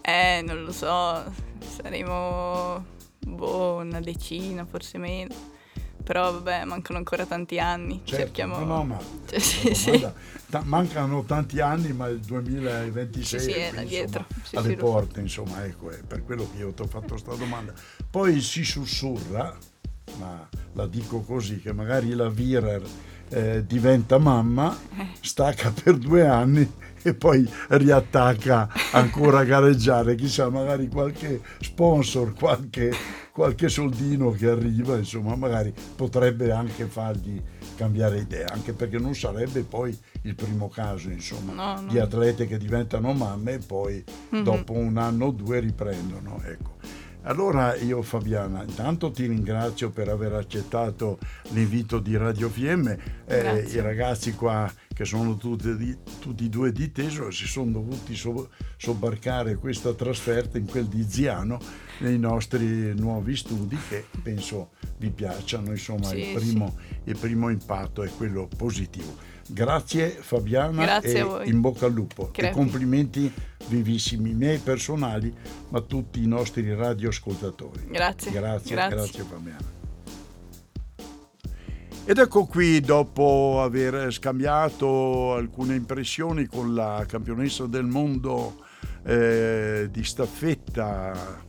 Eh, 0.00 0.42
non 0.44 0.62
lo 0.62 0.72
so, 0.72 1.24
saremo 1.58 2.84
boh, 3.26 3.76
una 3.76 4.00
decina, 4.00 4.64
forse 4.64 4.98
meno. 4.98 5.52
Però 6.04 6.32
vabbè, 6.32 6.64
mancano 6.64 6.98
ancora 6.98 7.24
tanti 7.24 7.58
anni. 7.58 8.02
Certo, 8.04 8.24
Cerchiamo... 8.24 8.58
No, 8.58 8.64
no, 8.64 8.84
ma 8.84 8.98
cioè, 9.26 9.38
sì, 9.38 9.74
sì. 9.74 10.06
Ta- 10.50 10.62
mancano 10.64 11.24
tanti 11.24 11.60
anni, 11.60 11.92
ma 11.92 12.06
il 12.08 12.20
2026 12.20 13.40
sì, 13.40 13.50
sì, 13.50 13.50
è 13.58 13.72
qui, 13.72 13.86
dietro. 13.86 14.26
Insomma, 14.36 14.62
alle 14.62 14.76
porte, 14.76 15.20
insomma, 15.20 15.64
ecco, 15.64 15.90
è 15.90 16.00
per 16.06 16.22
quello 16.22 16.46
che 16.52 16.58
io 16.58 16.72
ti 16.72 16.82
ho 16.82 16.86
fatto 16.86 17.08
questa 17.08 17.34
domanda. 17.34 17.72
Poi 18.10 18.40
si 18.42 18.64
sussurra, 18.64 19.56
ma 20.18 20.46
la 20.74 20.86
dico 20.86 21.22
così, 21.22 21.58
che 21.58 21.72
magari 21.72 22.12
la 22.14 22.28
Virer 22.28 22.82
eh, 23.30 23.64
diventa 23.66 24.18
mamma, 24.18 24.76
eh. 24.98 25.06
stacca 25.20 25.72
per 25.72 25.96
due 25.96 26.26
anni 26.26 26.70
e 27.02 27.14
poi 27.14 27.48
riattacca 27.68 28.68
ancora 28.92 29.40
a 29.40 29.44
gareggiare. 29.44 30.14
Chissà, 30.14 30.50
magari 30.50 30.88
qualche 30.88 31.40
sponsor, 31.60 32.34
qualche 32.34 32.92
qualche 33.34 33.68
soldino 33.68 34.30
che 34.30 34.46
arriva, 34.46 34.96
insomma, 34.96 35.34
magari 35.34 35.74
potrebbe 35.96 36.52
anche 36.52 36.84
fargli 36.84 37.42
cambiare 37.74 38.18
idea, 38.18 38.46
anche 38.52 38.72
perché 38.72 38.96
non 39.00 39.12
sarebbe 39.16 39.62
poi 39.62 39.98
il 40.22 40.36
primo 40.36 40.68
caso, 40.68 41.10
insomma, 41.10 41.52
no, 41.52 41.80
no. 41.80 41.90
di 41.90 41.98
atlete 41.98 42.46
che 42.46 42.58
diventano 42.58 43.12
mamme 43.12 43.54
e 43.54 43.58
poi 43.58 44.04
mm-hmm. 44.32 44.44
dopo 44.44 44.74
un 44.74 44.96
anno 44.98 45.26
o 45.26 45.30
due 45.32 45.58
riprendono, 45.58 46.40
ecco. 46.44 46.76
Allora 47.22 47.74
io 47.74 48.02
Fabiana, 48.02 48.62
intanto 48.62 49.10
ti 49.10 49.26
ringrazio 49.26 49.90
per 49.90 50.10
aver 50.10 50.34
accettato 50.34 51.18
l'invito 51.48 51.98
di 51.98 52.16
Radio 52.16 52.48
FM, 52.48 52.94
eh, 53.24 53.66
i 53.68 53.80
ragazzi 53.80 54.34
qua 54.34 54.70
che 54.92 55.04
sono 55.04 55.36
tutti, 55.36 55.98
tutti 56.20 56.44
e 56.44 56.48
due 56.48 56.70
di 56.70 56.92
Teso 56.92 57.30
si 57.32 57.48
sono 57.48 57.72
dovuti 57.72 58.14
so, 58.14 58.50
sobbarcare 58.76 59.56
questa 59.56 59.92
trasferta 59.94 60.56
in 60.56 60.66
quel 60.66 60.84
di 60.84 61.02
Ziano 61.08 61.58
nei 61.98 62.18
nostri 62.18 62.94
nuovi 62.94 63.36
studi 63.36 63.76
che 63.88 64.04
penso 64.22 64.70
vi 64.98 65.10
piacciono, 65.10 65.70
insomma 65.70 66.06
sì, 66.06 66.18
il, 66.18 66.34
primo, 66.34 66.76
sì. 66.76 66.94
il, 67.10 67.18
primo, 67.18 67.48
impatto 67.48 68.02
è 68.02 68.10
quello 68.16 68.48
positivo. 68.56 69.32
Grazie 69.46 70.08
Fabiana 70.08 70.84
Grazie 70.84 71.42
e 71.42 71.48
in 71.48 71.60
bocca 71.60 71.84
al 71.84 71.92
lupo 71.92 72.30
Crepi. 72.30 72.50
e 72.50 72.56
complimenti 72.56 73.30
vivissimi 73.66 74.32
miei 74.32 74.56
personali 74.56 75.34
ma 75.68 75.82
tutti 75.82 76.22
i 76.22 76.26
nostri 76.26 76.74
radioascoltatori. 76.74 77.86
Grazie. 77.88 78.30
Grazie, 78.30 78.74
grazie, 78.74 78.96
grazie 78.96 79.22
Fabiana. 79.22 79.82
Ed 82.06 82.18
ecco 82.18 82.44
qui, 82.44 82.80
dopo 82.80 83.62
aver 83.62 84.12
scambiato 84.12 85.32
alcune 85.32 85.74
impressioni 85.74 86.44
con 86.44 86.74
la 86.74 87.02
campionessa 87.08 87.64
del 87.64 87.86
mondo 87.86 88.62
eh, 89.04 89.88
di 89.90 90.04
staffetta 90.04 91.42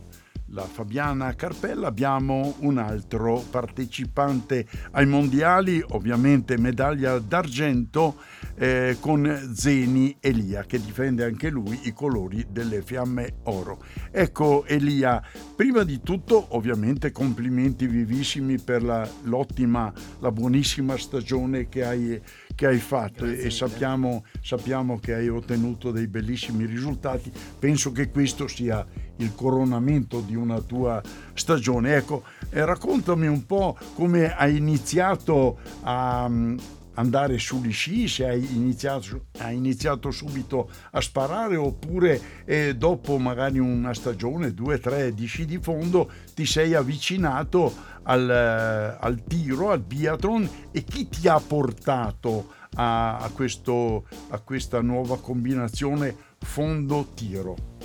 la 0.48 0.62
Fabiana 0.62 1.34
Carpella, 1.34 1.88
abbiamo 1.88 2.56
un 2.60 2.78
altro 2.78 3.42
partecipante 3.50 4.66
ai 4.92 5.06
mondiali, 5.06 5.82
ovviamente 5.88 6.56
medaglia 6.56 7.18
d'argento 7.18 8.16
eh, 8.54 8.96
con 9.00 9.52
Zeni 9.54 10.16
Elia 10.20 10.64
che 10.64 10.80
difende 10.80 11.24
anche 11.24 11.50
lui 11.50 11.80
i 11.84 11.92
colori 11.92 12.46
delle 12.50 12.82
fiamme 12.82 13.38
oro. 13.44 13.82
Ecco 14.10 14.64
Elia, 14.66 15.22
prima 15.54 15.82
di 15.82 16.00
tutto 16.00 16.46
ovviamente 16.56 17.12
complimenti 17.12 17.86
vivissimi 17.86 18.58
per 18.58 18.82
la, 18.82 19.08
l'ottima, 19.24 19.92
la 20.20 20.30
buonissima 20.30 20.96
stagione 20.96 21.68
che 21.68 21.84
hai 21.84 22.20
che 22.56 22.66
hai 22.66 22.78
fatto 22.78 23.24
Grazie 23.26 23.46
e 23.46 23.50
sappiamo, 23.50 24.24
sappiamo, 24.40 24.98
che 24.98 25.14
hai 25.14 25.28
ottenuto 25.28 25.90
dei 25.90 26.08
bellissimi 26.08 26.64
risultati. 26.64 27.30
Penso 27.58 27.92
che 27.92 28.10
questo 28.10 28.48
sia 28.48 28.84
il 29.16 29.34
coronamento 29.34 30.20
di 30.20 30.34
una 30.34 30.60
tua 30.60 31.02
stagione. 31.34 31.96
Ecco, 31.96 32.24
eh, 32.50 32.64
raccontami 32.64 33.26
un 33.26 33.46
po' 33.46 33.76
come 33.94 34.34
hai 34.34 34.56
iniziato 34.56 35.58
a 35.82 36.28
mm, 36.28 36.58
andare 36.96 37.38
sugli 37.38 37.72
sci, 37.72 38.08
se 38.08 38.26
hai 38.26 38.54
iniziato, 38.54 39.26
hai 39.38 39.56
iniziato 39.56 40.10
subito 40.10 40.70
a 40.92 41.00
sparare 41.00 41.56
oppure 41.56 42.20
eh, 42.44 42.74
dopo 42.76 43.18
magari 43.18 43.58
una 43.58 43.94
stagione, 43.94 44.52
due, 44.52 44.78
tre 44.78 45.14
di 45.14 45.26
sci 45.26 45.44
di 45.44 45.58
fondo 45.58 46.10
ti 46.34 46.46
sei 46.46 46.74
avvicinato 46.74 47.72
al, 48.02 48.28
eh, 48.28 48.96
al 49.00 49.22
tiro, 49.24 49.70
al 49.70 49.80
biathlon 49.80 50.48
e 50.70 50.84
chi 50.84 51.08
ti 51.08 51.28
ha 51.28 51.40
portato 51.40 52.52
a, 52.76 53.18
a, 53.18 53.30
questo, 53.30 54.06
a 54.28 54.38
questa 54.40 54.80
nuova 54.80 55.18
combinazione 55.18 56.14
fondo-tiro? 56.38 57.75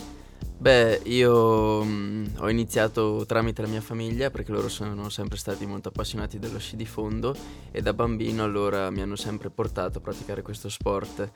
Beh, 0.61 1.01
io 1.05 1.83
mh, 1.83 1.89
mm, 1.89 2.25
ho 2.37 2.47
iniziato 2.47 3.23
tramite 3.25 3.63
la 3.63 3.67
mia 3.67 3.81
famiglia 3.81 4.29
perché 4.29 4.51
loro 4.51 4.69
sono 4.69 5.09
sempre 5.09 5.39
stati 5.39 5.65
molto 5.65 5.89
appassionati 5.89 6.37
dello 6.37 6.59
sci 6.59 6.75
di 6.75 6.85
fondo 6.85 7.35
e 7.71 7.81
da 7.81 7.93
bambino 7.93 8.43
allora 8.43 8.91
mi 8.91 9.01
hanno 9.01 9.15
sempre 9.15 9.49
portato 9.49 9.97
a 9.97 10.01
praticare 10.01 10.43
questo 10.43 10.69
sport. 10.69 11.31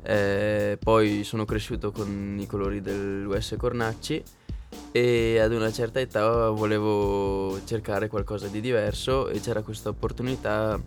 Eh, 0.00 0.78
poi 0.80 1.24
sono 1.24 1.44
cresciuto 1.44 1.90
con 1.90 2.36
i 2.38 2.46
colori 2.46 2.80
dell'US 2.80 3.56
Cornacci 3.58 4.22
e 4.92 5.40
ad 5.40 5.52
una 5.52 5.72
certa 5.72 5.98
età 5.98 6.50
volevo 6.50 7.58
cercare 7.64 8.06
qualcosa 8.06 8.46
di 8.46 8.60
diverso 8.60 9.26
e 9.26 9.40
c'era 9.40 9.62
questa 9.62 9.88
opportunità 9.88 10.80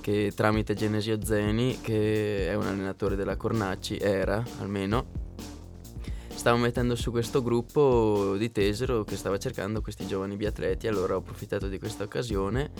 che 0.00 0.32
tramite 0.34 0.72
Genesio 0.72 1.22
Zeni, 1.22 1.78
che 1.82 2.48
è 2.48 2.54
un 2.54 2.64
allenatore 2.64 3.16
della 3.16 3.36
Cornacci, 3.36 3.98
era 3.98 4.42
almeno, 4.60 5.24
stavo 6.44 6.58
mettendo 6.58 6.94
su 6.94 7.10
questo 7.10 7.42
gruppo 7.42 8.34
di 8.36 8.52
Tesero 8.52 9.02
che 9.02 9.16
stava 9.16 9.38
cercando 9.38 9.80
questi 9.80 10.06
giovani 10.06 10.36
biatleti, 10.36 10.86
allora 10.86 11.14
ho 11.14 11.20
approfittato 11.20 11.68
di 11.68 11.78
questa 11.78 12.04
occasione 12.04 12.70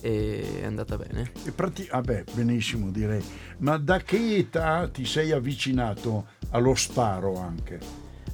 e 0.00 0.60
è 0.60 0.64
andata 0.64 0.96
bene. 0.96 1.32
E 1.44 1.50
prati- 1.50 1.88
vabbè, 1.90 2.22
benissimo 2.32 2.92
direi. 2.92 3.20
Ma 3.58 3.76
da 3.76 3.98
che 3.98 4.36
età 4.36 4.86
ti 4.86 5.04
sei 5.04 5.32
avvicinato 5.32 6.26
allo 6.50 6.76
sparo 6.76 7.36
anche? 7.40 7.80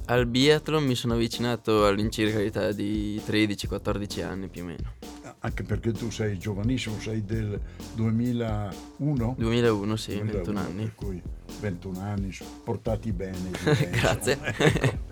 Al 0.05 0.27
biathlon 0.27 0.83
mi 0.83 0.93
sono 0.93 1.15
avvicinato 1.15 1.87
all'incirca 1.87 2.37
l'età 2.37 2.71
di 2.71 3.19
13-14 3.25 4.23
anni 4.23 4.49
più 4.49 4.61
o 4.61 4.65
meno. 4.65 4.93
Anche 5.39 5.63
perché 5.63 5.93
tu 5.93 6.11
sei 6.11 6.37
giovanissimo, 6.37 6.99
sei 6.99 7.25
del 7.25 7.59
2001? 7.95 9.35
2001, 9.35 9.95
sì, 9.95 10.11
2001, 10.11 10.37
21 10.43 10.59
anni. 10.59 10.91
Per 11.45 11.55
cui 11.55 11.55
21 11.59 11.99
anni, 11.99 12.37
portati 12.63 13.11
bene. 13.11 13.51
Grazie. 13.91 14.37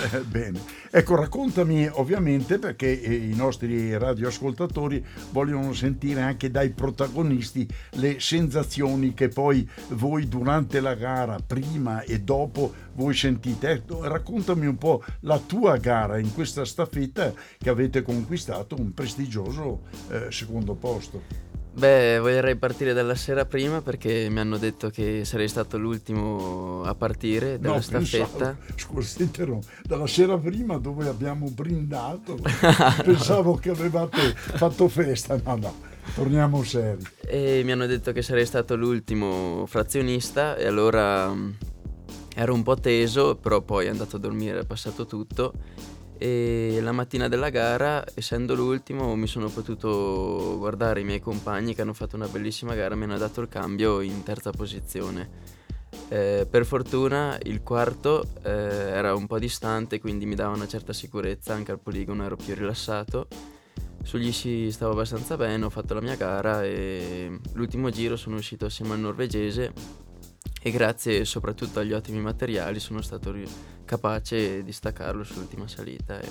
Ecco. 0.00 0.16
Eh, 0.16 0.20
bene. 0.22 0.60
Ecco, 0.90 1.14
raccontami 1.14 1.86
ovviamente 1.92 2.58
perché 2.58 3.00
eh, 3.00 3.14
i 3.14 3.34
nostri 3.34 3.96
radioascoltatori 3.96 5.04
vogliono 5.30 5.72
sentire 5.72 6.22
anche 6.22 6.50
dai 6.50 6.70
protagonisti 6.70 7.68
le 7.92 8.18
sensazioni 8.18 9.12
che 9.14 9.28
poi 9.28 9.68
voi 9.90 10.28
durante 10.28 10.80
la 10.80 10.94
gara, 10.94 11.38
prima 11.44 12.02
e 12.02 12.20
dopo, 12.20 12.72
voi 12.94 13.14
sentite. 13.14 13.70
Ecco, 13.70 14.06
raccontami 14.06 14.66
un 14.66 14.78
po' 14.78 15.04
la 15.20 15.38
tua 15.38 15.76
gara 15.76 16.18
in 16.18 16.32
questa 16.32 16.64
staffetta 16.64 17.32
che 17.58 17.68
avete 17.68 18.02
conquistato 18.02 18.76
un 18.78 18.94
prestigioso 18.94 19.82
eh, 20.10 20.30
secondo 20.30 20.74
posto. 20.74 21.49
Beh, 21.72 22.18
vorrei 22.18 22.56
partire 22.56 22.92
dalla 22.92 23.14
sera 23.14 23.44
prima 23.44 23.80
perché 23.80 24.28
mi 24.28 24.40
hanno 24.40 24.58
detto 24.58 24.90
che 24.90 25.24
sarei 25.24 25.48
stato 25.48 25.78
l'ultimo 25.78 26.82
a 26.84 26.94
partire 26.94 27.58
dalla 27.58 27.76
no, 27.76 27.80
staffetta. 27.80 28.56
Scusi, 28.74 29.30
dalla 29.84 30.06
sera 30.06 30.36
prima 30.36 30.78
dove 30.78 31.08
abbiamo 31.08 31.48
brindato, 31.48 32.36
pensavo 33.04 33.54
che 33.54 33.70
avevate 33.70 34.34
fatto 34.34 34.88
festa. 34.88 35.40
No, 35.44 35.56
no, 35.56 35.74
torniamo 36.14 36.62
seri. 36.64 37.02
E 37.20 37.62
mi 37.64 37.72
hanno 37.72 37.86
detto 37.86 38.12
che 38.12 38.22
sarei 38.22 38.46
stato 38.46 38.74
l'ultimo 38.74 39.64
frazionista 39.66 40.56
e 40.56 40.66
allora 40.66 41.32
mm, 41.32 41.50
ero 42.34 42.52
un 42.52 42.64
po' 42.64 42.74
teso, 42.74 43.36
però 43.36 43.60
poi 43.62 43.86
è 43.86 43.90
andato 43.90 44.16
a 44.16 44.18
dormire, 44.18 44.60
è 44.60 44.66
passato 44.66 45.06
tutto 45.06 45.52
e 46.22 46.80
la 46.82 46.92
mattina 46.92 47.28
della 47.28 47.48
gara, 47.48 48.04
essendo 48.12 48.54
l'ultimo, 48.54 49.16
mi 49.16 49.26
sono 49.26 49.48
potuto 49.48 50.56
guardare 50.58 51.00
i 51.00 51.04
miei 51.04 51.18
compagni 51.18 51.74
che 51.74 51.80
hanno 51.80 51.94
fatto 51.94 52.16
una 52.16 52.28
bellissima 52.28 52.74
gara, 52.74 52.94
mi 52.94 53.04
hanno 53.04 53.16
dato 53.16 53.40
il 53.40 53.48
cambio 53.48 54.02
in 54.02 54.22
terza 54.22 54.50
posizione. 54.50 55.30
Eh, 56.10 56.46
per 56.48 56.66
fortuna 56.66 57.38
il 57.44 57.62
quarto 57.62 58.22
eh, 58.42 58.50
era 58.50 59.14
un 59.14 59.26
po' 59.26 59.38
distante, 59.38 59.98
quindi 59.98 60.26
mi 60.26 60.34
dava 60.34 60.54
una 60.54 60.68
certa 60.68 60.92
sicurezza, 60.92 61.54
anche 61.54 61.72
al 61.72 61.80
poligono 61.80 62.22
ero 62.22 62.36
più 62.36 62.54
rilassato. 62.54 63.26
Sugli 64.02 64.30
sci 64.30 64.70
stavo 64.70 64.92
abbastanza 64.92 65.38
bene, 65.38 65.64
ho 65.64 65.70
fatto 65.70 65.94
la 65.94 66.02
mia 66.02 66.16
gara 66.16 66.62
e 66.62 67.34
l'ultimo 67.54 67.88
giro 67.88 68.16
sono 68.16 68.36
uscito 68.36 68.66
assieme 68.66 68.92
al 68.92 69.00
norvegese 69.00 69.72
e 70.62 70.70
grazie 70.70 71.24
soprattutto 71.24 71.80
agli 71.80 71.92
ottimi 71.92 72.20
materiali 72.20 72.78
sono 72.80 73.00
stato 73.00 73.32
ri- 73.32 73.48
capace 73.84 74.62
di 74.62 74.72
staccarlo 74.72 75.24
sull'ultima 75.24 75.66
salita 75.66 76.20
e, 76.20 76.28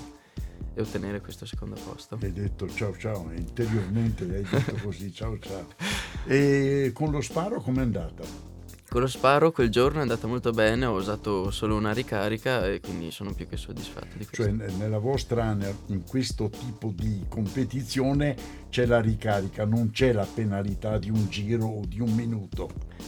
e, 0.76 0.82
ottenere 0.82 1.20
questo 1.20 1.46
secondo 1.46 1.76
posto. 1.84 2.18
Hai 2.22 2.32
detto 2.32 2.68
ciao 2.70 2.96
ciao, 2.98 3.32
interiormente 3.32 4.24
hai 4.24 4.44
detto 4.44 4.76
così 4.84 5.12
ciao 5.12 5.38
ciao. 5.40 5.68
E 6.26 6.92
con 6.94 7.12
lo 7.12 7.22
sparo 7.22 7.62
com'è 7.62 7.82
andata? 7.82 8.49
Con 8.90 9.02
lo 9.02 9.08
sparo 9.08 9.52
quel 9.52 9.70
giorno 9.70 10.00
è 10.00 10.02
andata 10.02 10.26
molto 10.26 10.50
bene, 10.50 10.86
ho 10.86 10.96
usato 10.96 11.52
solo 11.52 11.76
una 11.76 11.94
ricarica 11.94 12.66
e 12.66 12.80
quindi 12.80 13.12
sono 13.12 13.36
più 13.36 13.48
che 13.48 13.56
soddisfatto 13.56 14.18
di 14.18 14.26
questo. 14.26 14.44
Cioè 14.44 14.52
nella 14.52 14.98
vostra, 14.98 15.56
in 15.86 16.04
questo 16.08 16.50
tipo 16.50 16.92
di 16.96 17.24
competizione 17.30 18.36
c'è 18.72 18.88
la 18.88 19.00
ricarica, 19.00 19.64
non 19.64 19.92
c'è 19.92 20.12
la 20.12 20.26
penalità 20.26 20.98
di 20.98 21.12
un 21.12 21.30
giro 21.30 21.68
o 21.68 21.86
di 21.86 22.00
un 22.00 22.12
minuto. 22.16 22.68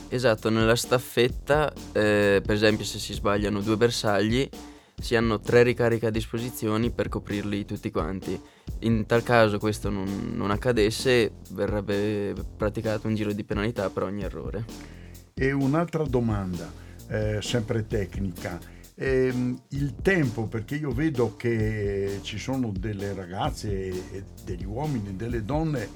Esatto, 0.10 0.52
nella 0.52 0.76
staffetta, 0.76 1.74
eh, 1.94 2.44
per 2.46 2.54
esempio 2.54 2.86
se 2.86 3.00
si 3.00 3.14
sbagliano 3.14 3.60
due 3.62 3.76
bersagli, 3.76 4.48
si 4.96 5.16
hanno 5.16 5.40
tre 5.40 5.64
ricariche 5.64 6.06
a 6.06 6.12
disposizione 6.12 6.92
per 6.92 7.10
coprirli 7.10 7.66
tutti 7.66 7.90
quanti. 7.90 8.40
In 8.82 9.08
tal 9.08 9.24
caso 9.24 9.58
questo 9.58 9.90
non, 9.90 10.34
non 10.36 10.52
accadesse, 10.52 11.32
verrebbe 11.50 12.36
praticato 12.56 13.08
un 13.08 13.16
giro 13.16 13.34
di 13.34 13.44
penalità 13.44 13.90
per 13.90 14.04
ogni 14.04 14.22
errore. 14.22 15.00
E 15.42 15.52
un'altra 15.52 16.04
domanda, 16.04 16.72
eh, 17.08 17.40
sempre 17.42 17.88
tecnica. 17.88 18.60
Eh, 18.94 19.34
il 19.70 19.96
tempo, 20.04 20.46
perché 20.46 20.76
io 20.76 20.92
vedo 20.92 21.36
che 21.36 22.20
ci 22.22 22.38
sono 22.38 22.72
delle 22.72 23.16
ragazze, 23.16 24.24
degli 24.46 24.66
uomini, 24.66 25.16
delle 25.16 25.44
donne 25.44 25.90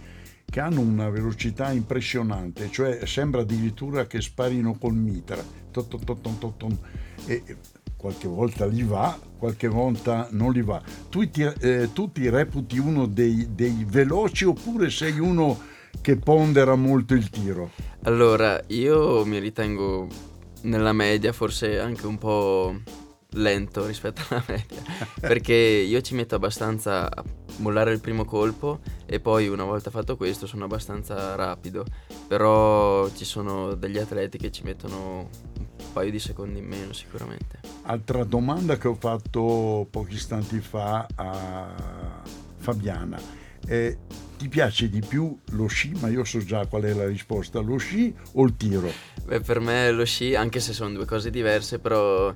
che 0.46 0.60
hanno 0.60 0.80
una 0.80 1.10
velocità 1.10 1.72
impressionante, 1.72 2.72
cioè 2.72 3.06
sembra 3.06 3.42
addirittura 3.42 4.08
che 4.08 4.20
sparino 4.20 4.80
col 4.80 4.96
mitra. 4.96 5.44
E 7.28 7.44
qualche 7.96 8.28
volta 8.28 8.66
li 8.66 8.82
va, 8.82 9.16
qualche 9.38 9.68
volta 9.68 10.28
non 10.32 10.54
li 10.54 10.64
va. 10.64 10.82
Tu 11.08 11.30
ti, 11.30 11.44
eh, 11.44 11.92
tu 11.94 12.12
ti 12.12 12.28
reputi 12.32 12.80
uno 12.80 13.06
dei, 13.06 13.50
dei 13.54 13.86
veloci 13.88 14.46
oppure 14.46 14.90
sei 14.90 15.20
uno 15.20 15.56
che 16.02 16.16
pondera 16.18 16.74
molto 16.74 17.14
il 17.14 17.30
tiro? 17.30 17.85
Allora, 18.06 18.62
io 18.68 19.26
mi 19.26 19.40
ritengo 19.40 20.08
nella 20.62 20.94
media, 20.94 21.34
forse 21.34 21.80
anche 21.80 22.06
un 22.06 22.20
po' 22.20 22.76
lento 23.32 23.84
rispetto 23.88 24.22
alla 24.30 24.44
media, 24.48 24.80
perché 25.20 25.56
io 25.56 26.02
ci 26.02 26.14
metto 26.14 26.36
abbastanza 26.36 27.12
a 27.12 27.24
mollare 27.58 27.92
il 27.94 28.02
primo 28.02 28.24
colpo 28.24 28.80
e 29.08 29.20
poi 29.20 29.48
una 29.48 29.64
volta 29.64 29.90
fatto 29.90 30.18
questo 30.18 30.46
sono 30.46 30.66
abbastanza 30.66 31.34
rapido, 31.34 31.84
però 32.28 33.10
ci 33.10 33.26
sono 33.26 33.74
degli 33.74 33.98
atleti 33.98 34.38
che 34.38 34.52
ci 34.52 34.62
mettono 34.62 35.30
un 35.58 35.92
paio 35.92 36.12
di 36.12 36.20
secondi 36.20 36.60
in 36.60 36.66
meno 36.66 36.94
sicuramente. 36.94 37.62
Altra 37.84 38.24
domanda 38.24 38.78
che 38.78 38.88
ho 38.88 38.96
fatto 38.96 39.88
pochi 39.90 40.14
istanti 40.14 40.60
fa 40.60 41.08
a 41.16 42.22
Fabiana. 42.58 43.45
Eh, 43.68 43.98
ti 44.38 44.48
piace 44.48 44.90
di 44.90 45.02
più 45.06 45.38
lo 45.52 45.68
sci, 45.68 45.92
ma 46.00 46.10
io 46.10 46.24
so 46.24 46.40
già 46.40 46.66
qual 46.66 46.84
è 46.84 46.94
la 46.94 47.08
risposta, 47.08 47.60
lo 47.60 47.78
sci 47.78 48.14
o 48.34 48.44
il 48.46 48.56
tiro? 48.58 48.92
Beh, 49.26 49.40
per 49.42 49.60
me 49.60 49.92
lo 49.92 50.06
sci, 50.06 50.36
anche 50.36 50.60
se 50.60 50.74
sono 50.74 50.94
due 50.94 51.06
cose 51.06 51.30
diverse, 51.30 51.80
però 51.80 52.34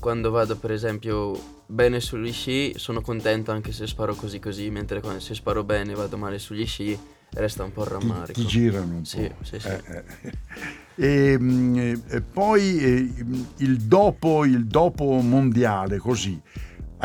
quando 0.00 0.30
vado 0.30 0.56
per 0.56 0.72
esempio 0.72 1.62
bene 1.66 2.00
sugli 2.00 2.32
sci 2.32 2.74
sono 2.76 3.00
contento 3.00 3.52
anche 3.52 3.72
se 3.72 3.86
sparo 3.86 4.14
così 4.14 4.38
così, 4.38 4.70
mentre 4.70 5.00
quando, 5.00 5.20
se 5.20 5.34
sparo 5.34 5.64
bene 5.64 5.92
e 5.92 5.94
vado 5.94 6.16
male 6.16 6.38
sugli 6.38 6.66
sci 6.66 6.98
resta 7.34 7.64
un 7.64 7.72
po' 7.72 7.82
il 7.82 7.88
rammarico. 7.88 8.32
Ti, 8.32 8.40
ti 8.40 8.46
girano 8.46 8.96
un 8.96 9.04
sì, 9.04 9.28
po'. 9.28 9.44
Sì, 9.44 9.58
sì. 9.58 9.68
Eh, 9.68 9.82
eh. 10.22 10.32
E, 10.96 11.38
mm, 11.38 11.76
e, 12.08 12.20
poi 12.20 12.78
eh, 12.78 13.12
il, 13.58 13.76
dopo, 13.78 14.44
il 14.44 14.66
dopo 14.66 15.20
mondiale, 15.20 15.98
così, 15.98 16.40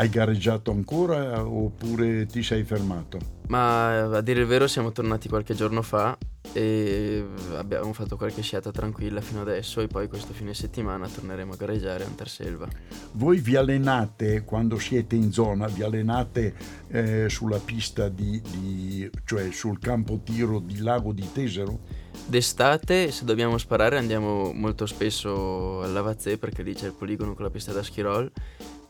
hai 0.00 0.08
gareggiato 0.08 0.70
ancora 0.70 1.46
oppure 1.46 2.24
ti 2.24 2.42
sei 2.42 2.64
fermato? 2.64 3.18
Ma 3.48 4.16
a 4.16 4.20
dire 4.22 4.40
il 4.40 4.46
vero 4.46 4.66
siamo 4.66 4.92
tornati 4.92 5.28
qualche 5.28 5.54
giorno 5.54 5.82
fa 5.82 6.16
e 6.52 7.22
abbiamo 7.54 7.92
fatto 7.92 8.16
qualche 8.16 8.40
sciata 8.40 8.70
tranquilla 8.70 9.20
fino 9.20 9.42
adesso 9.42 9.80
e 9.82 9.88
poi 9.88 10.08
questo 10.08 10.32
fine 10.32 10.54
settimana 10.54 11.06
torneremo 11.06 11.52
a 11.52 11.56
gareggiare 11.56 12.04
a 12.04 12.06
Anterselva. 12.06 12.66
Voi 13.12 13.40
vi 13.40 13.56
allenate 13.56 14.42
quando 14.42 14.78
siete 14.78 15.16
in 15.16 15.32
zona, 15.32 15.66
vi 15.66 15.82
allenate 15.82 16.54
eh, 16.88 17.28
sulla 17.28 17.58
pista 17.58 18.08
di, 18.08 18.40
di, 18.40 19.10
cioè 19.26 19.50
sul 19.50 19.78
campo 19.78 20.20
tiro 20.24 20.60
di 20.60 20.78
Lago 20.78 21.12
di 21.12 21.28
Tesero? 21.30 21.78
D'estate 22.24 23.10
se 23.10 23.26
dobbiamo 23.26 23.58
sparare 23.58 23.98
andiamo 23.98 24.52
molto 24.54 24.86
spesso 24.86 25.82
a 25.82 25.86
Lavazze 25.88 26.38
perché 26.38 26.62
lì 26.62 26.72
c'è 26.72 26.86
il 26.86 26.94
poligono 26.94 27.34
con 27.34 27.44
la 27.44 27.50
pista 27.50 27.72
da 27.72 27.82
schirol, 27.82 28.30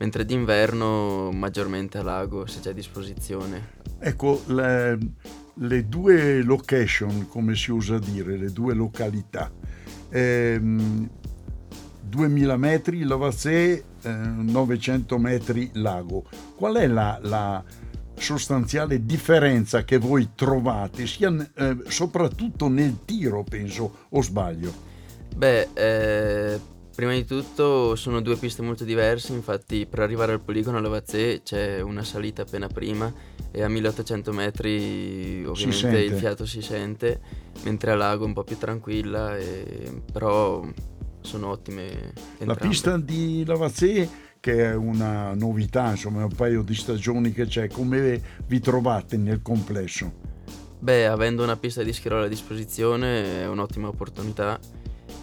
mentre 0.01 0.25
d'inverno 0.25 1.29
maggiormente 1.31 1.99
a 1.99 2.01
Lago 2.01 2.47
se 2.47 2.59
c'è 2.59 2.71
a 2.71 2.73
disposizione. 2.73 3.73
Ecco, 3.99 4.41
le, 4.47 4.97
le 5.53 5.87
due 5.87 6.41
location, 6.41 7.27
come 7.27 7.55
si 7.55 7.69
usa 7.69 7.99
dire, 7.99 8.35
le 8.35 8.51
due 8.51 8.73
località. 8.73 9.51
Ehm, 10.09 11.07
2000 12.01 12.57
metri 12.57 13.03
Lavazze, 13.03 13.83
eh, 14.01 14.09
900 14.09 15.19
metri 15.19 15.69
Lago. 15.73 16.23
Qual 16.55 16.77
è 16.77 16.87
la, 16.87 17.19
la 17.21 17.63
sostanziale 18.15 19.05
differenza 19.05 19.83
che 19.83 19.99
voi 19.99 20.29
trovate, 20.33 21.05
sia 21.05 21.31
eh, 21.53 21.77
soprattutto 21.85 22.69
nel 22.69 23.05
tiro, 23.05 23.43
penso, 23.43 24.07
o 24.09 24.21
sbaglio? 24.23 24.73
Beh, 25.35 25.67
eh, 25.73 26.59
prima 26.93 27.13
di 27.13 27.25
tutto 27.25 27.95
sono 27.95 28.21
due 28.21 28.35
piste 28.35 28.61
molto 28.61 28.83
diverse, 28.83 29.33
infatti 29.33 29.85
per 29.85 29.99
arrivare 29.99 30.33
al 30.33 30.41
poligono 30.41 30.77
a 30.77 30.81
Lavazze 30.81 31.41
c'è 31.43 31.81
una 31.81 32.03
salita 32.03 32.43
appena 32.43 32.67
prima 32.67 33.11
e 33.51 33.63
a 33.63 33.67
1800 33.67 34.31
metri 34.31 35.45
ovviamente 35.45 35.99
il 35.99 36.13
fiato 36.13 36.45
si 36.45 36.61
sente, 36.61 37.19
mentre 37.63 37.91
a 37.91 37.95
Lago 37.95 38.23
è 38.23 38.27
un 38.27 38.33
po' 38.33 38.43
più 38.43 38.57
tranquilla, 38.57 39.37
e, 39.37 40.01
però 40.11 40.65
sono 41.21 41.49
ottime 41.49 42.13
entrambe. 42.37 42.45
La 42.45 42.55
pista 42.55 42.97
di 42.97 43.43
Lavazze 43.45 44.29
che 44.41 44.71
è 44.71 44.75
una 44.75 45.35
novità, 45.35 45.91
insomma, 45.91 46.25
un 46.25 46.33
paio 46.35 46.63
di 46.63 46.73
stagioni 46.73 47.31
che 47.31 47.45
c'è. 47.45 47.67
Come 47.69 48.19
vi 48.47 48.59
trovate 48.59 49.15
nel 49.15 49.41
complesso? 49.43 50.11
Beh, 50.79 51.05
avendo 51.05 51.43
una 51.43 51.57
pista 51.57 51.83
di 51.83 51.93
schirola 51.93 52.25
a 52.25 52.27
disposizione 52.27 53.41
è 53.41 53.47
un'ottima 53.47 53.87
opportunità 53.87 54.59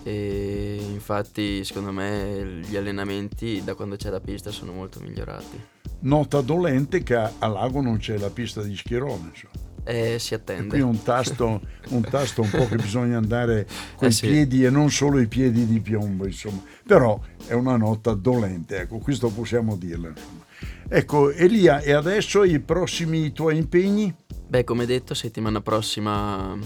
e 0.09 0.79
infatti 0.81 1.63
secondo 1.65 1.93
me 1.93 2.63
gli 2.67 2.77
allenamenti 2.77 3.63
da 3.63 3.75
quando 3.75 3.97
c'è 3.97 4.09
la 4.09 4.21
pista 4.21 4.51
sono 4.51 4.73
molto 4.73 5.01
migliorati. 5.01 5.63
Nota 6.01 6.41
dolente 6.41 7.03
che 7.03 7.15
a 7.15 7.47
Lago 7.47 7.83
non 7.83 7.99
c'è 7.99 8.17
la 8.17 8.31
pista 8.31 8.63
di 8.63 8.75
schirola, 8.75 9.29
insomma. 9.31 9.67
Eh, 9.85 10.19
si 10.19 10.33
attende. 10.33 10.65
E 10.65 10.69
qui 10.69 10.81
un 10.81 11.03
tasto, 11.03 11.61
un 11.89 12.03
tasto 12.03 12.41
un 12.41 12.49
po' 12.49 12.67
che 12.67 12.77
bisogna 12.77 13.19
andare 13.19 13.67
con 13.97 14.07
eh, 14.09 14.11
i 14.11 14.15
sì. 14.15 14.29
piedi 14.29 14.65
e 14.65 14.71
non 14.71 14.91
solo 14.91 15.19
i 15.19 15.27
piedi 15.27 15.67
di 15.67 15.81
piombo, 15.81 16.25
insomma. 16.25 16.63
Però 16.87 17.21
è 17.47 17.53
una 17.53 17.77
nota 17.77 18.15
dolente, 18.15 18.81
ecco, 18.81 18.99
questo 18.99 19.29
possiamo 19.29 19.77
dirlo. 19.77 20.09
Insomma. 20.09 20.45
Ecco, 20.89 21.31
Elia, 21.33 21.81
e 21.81 21.93
adesso 21.93 22.45
i 22.45 22.61
prossimi 22.61 23.31
tuoi 23.33 23.59
impegni? 23.59 24.15
Beh, 24.47 24.65
come 24.65 24.87
detto, 24.87 25.13
settimana 25.13 25.61
prossima 25.61 26.57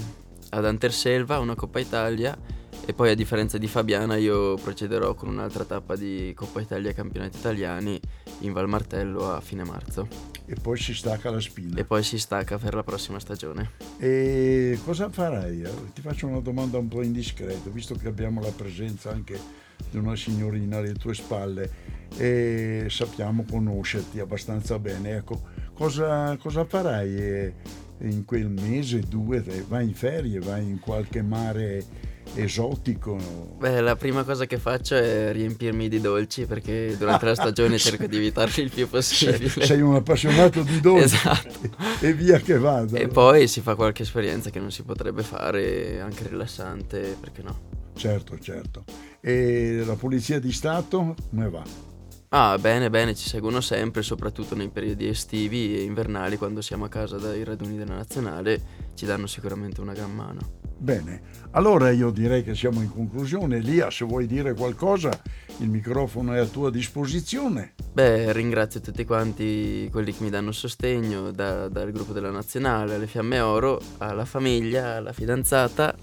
ad 0.51 0.65
Anterselva, 0.65 1.41
una 1.41 1.57
Coppa 1.57 1.81
Italia 1.81 2.61
e 2.85 2.93
poi 2.95 3.11
a 3.11 3.15
differenza 3.15 3.59
di 3.59 3.69
Fabiana 3.69 4.17
io 4.17 4.57
procederò 4.57 5.15
con 5.15 5.29
un'altra 5.29 5.65
tappa 5.65 5.95
di 5.95 6.33
Coppa 6.35 6.61
Italia 6.61 6.91
e 6.91 6.95
Campionati 6.95 7.39
Italiani 7.39 8.01
in 8.41 8.53
Val 8.53 8.69
Martello 8.69 9.33
a 9.33 9.41
fine 9.41 9.63
marzo. 9.63 10.09
E 10.47 10.57
poi 10.61 10.77
si 10.77 10.93
stacca 10.93 11.31
la 11.31 11.41
spina. 11.41 11.79
E 11.79 11.85
poi 11.85 12.03
si 12.03 12.19
stacca 12.19 12.59
per 12.59 12.75
la 12.75 12.83
prossima 12.83 13.21
stagione. 13.21 13.71
E 13.99 14.79
cosa 14.85 15.09
farai? 15.11 15.63
Ti 15.95 16.01
faccio 16.01 16.27
una 16.27 16.41
domanda 16.41 16.79
un 16.79 16.89
po' 16.89 17.03
indiscreta, 17.03 17.71
visto 17.71 17.95
che 17.95 18.09
abbiamo 18.09 18.41
la 18.41 18.51
presenza 18.51 19.11
anche 19.11 19.39
di 19.89 19.97
una 19.97 20.17
signorina 20.17 20.79
alle 20.79 20.95
tue 20.95 21.15
spalle 21.15 21.71
e 22.17 22.87
sappiamo 22.89 23.45
conoscerti 23.49 24.19
abbastanza 24.19 24.79
bene. 24.81 25.17
Ecco, 25.17 25.41
cosa, 25.73 26.37
cosa 26.37 26.65
farai 26.65 27.53
in 28.01 28.25
quel 28.25 28.49
mese, 28.49 28.99
due, 29.01 29.41
vai 29.69 29.87
in 29.87 29.95
ferie, 29.95 30.41
vai 30.41 30.69
in 30.69 30.81
qualche 30.81 31.23
mare 31.23 32.11
esotico? 32.35 33.17
Beh, 33.59 33.81
la 33.81 33.97
prima 33.97 34.25
cosa 34.25 34.47
che 34.47 34.59
faccio 34.59 34.95
è 34.95 35.33
riempirmi 35.33 35.89
di 35.89 36.01
dolci 36.01 36.47
perché 36.47 36.97
durante 36.97 37.25
la 37.27 37.35
stagione 37.35 37.77
cerco 37.79 38.07
di 38.07 38.17
evitarli 38.17 38.63
il 38.63 38.71
più 38.71 38.89
possibile. 38.89 39.49
Sei, 39.49 39.67
sei 39.67 39.81
un 39.81 39.95
appassionato 39.95 40.63
di 40.63 40.81
dolci. 40.81 41.05
Esatto. 41.05 41.71
E 42.01 42.13
via 42.13 42.39
che 42.39 42.59
vada. 42.59 42.99
E 42.99 43.09
poi 43.09 43.49
si 43.49 43.61
fa 43.61 43.75
qualche 43.75 44.03
esperienza 44.03 44.51
che 44.51 44.61
non 44.61 44.71
si 44.71 44.83
potrebbe 44.83 45.23
fare, 45.23 46.01
anche 46.01 46.29
rilassante, 46.29 47.17
perché 47.21 47.43
no? 47.43 47.81
Certo, 47.95 48.39
certo. 48.39 48.85
E 49.21 49.83
la 49.85 49.95
Polizia 49.95 50.41
di 50.41 50.53
Stato 50.53 51.15
come 51.31 51.49
va? 51.51 51.63
Ah, 52.35 52.57
bene, 52.57 52.89
bene, 52.89 53.15
ci 53.15 53.29
seguono 53.29 53.61
sempre, 53.61 54.03
soprattutto 54.03 54.55
nei 54.55 54.71
periodi 54.71 55.07
estivi 55.07 55.77
e 55.77 55.83
invernali, 55.83 56.39
quando 56.39 56.63
siamo 56.63 56.87
a 56.87 56.89
casa 56.89 57.19
dai 57.19 57.45
raduni 57.45 57.77
della 57.77 57.95
nazionale, 57.95 58.61
ci 58.95 59.05
danno 59.05 59.27
sicuramente 59.27 59.83
una 59.83 59.93
gran 59.93 60.15
mano. 60.15 60.62
Bene, 60.83 61.21
allora 61.53 61.93
io 61.93 62.11
direi 62.11 62.43
che 62.43 62.57
siamo 62.57 62.83
in 62.83 62.91
conclusione. 62.91 63.61
Lia, 63.61 63.89
se 63.89 64.05
vuoi 64.05 64.27
dire 64.27 64.53
qualcosa, 64.53 65.11
il 65.59 65.69
microfono 65.69 66.33
è 66.33 66.41
a 66.41 66.45
tua 66.45 66.73
disposizione. 66.73 67.75
Beh, 67.93 68.33
ringrazio 68.33 68.81
tutti 68.81 69.05
quanti 69.05 69.89
quelli 69.93 70.13
che 70.13 70.25
mi 70.25 70.31
danno 70.31 70.51
sostegno, 70.51 71.31
da, 71.31 71.69
dal 71.69 71.93
gruppo 71.93 72.13
della 72.13 72.33
nazionale, 72.33 72.97
alle 72.97 73.07
Fiamme 73.07 73.39
Oro, 73.39 73.81
alla 73.99 74.25
famiglia, 74.25 74.97
alla 74.97 75.13
fidanzata 75.13 75.95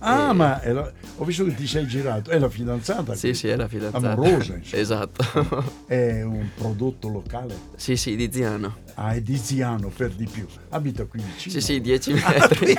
Ah, 0.00 0.30
e... 0.30 0.32
ma 0.32 0.60
la... 0.64 0.92
ho 1.16 1.24
visto 1.24 1.44
che 1.44 1.54
ti 1.54 1.66
sei 1.66 1.86
girato, 1.86 2.30
è 2.30 2.38
la 2.38 2.48
fidanzata? 2.48 3.14
Sì, 3.14 3.34
sì, 3.34 3.48
è 3.48 3.56
la 3.56 3.68
fidanzata. 3.68 4.12
Amorosa, 4.12 4.54
insomma. 4.56 4.82
esatto. 4.82 5.74
È 5.86 6.22
un 6.22 6.48
prodotto 6.54 7.08
locale? 7.08 7.54
Sì, 7.76 7.96
sì, 7.96 8.16
di 8.16 8.28
Ziano. 8.32 8.84
Ah, 8.94 9.12
è 9.12 9.20
di 9.20 9.36
Ziano 9.36 9.88
per 9.88 10.10
di 10.10 10.26
più. 10.26 10.46
Abita 10.70 11.04
qui 11.04 11.20
vicino. 11.20 11.54
Sì, 11.54 11.60
sì, 11.60 11.80
10 11.80 12.12
metri. 12.24 12.74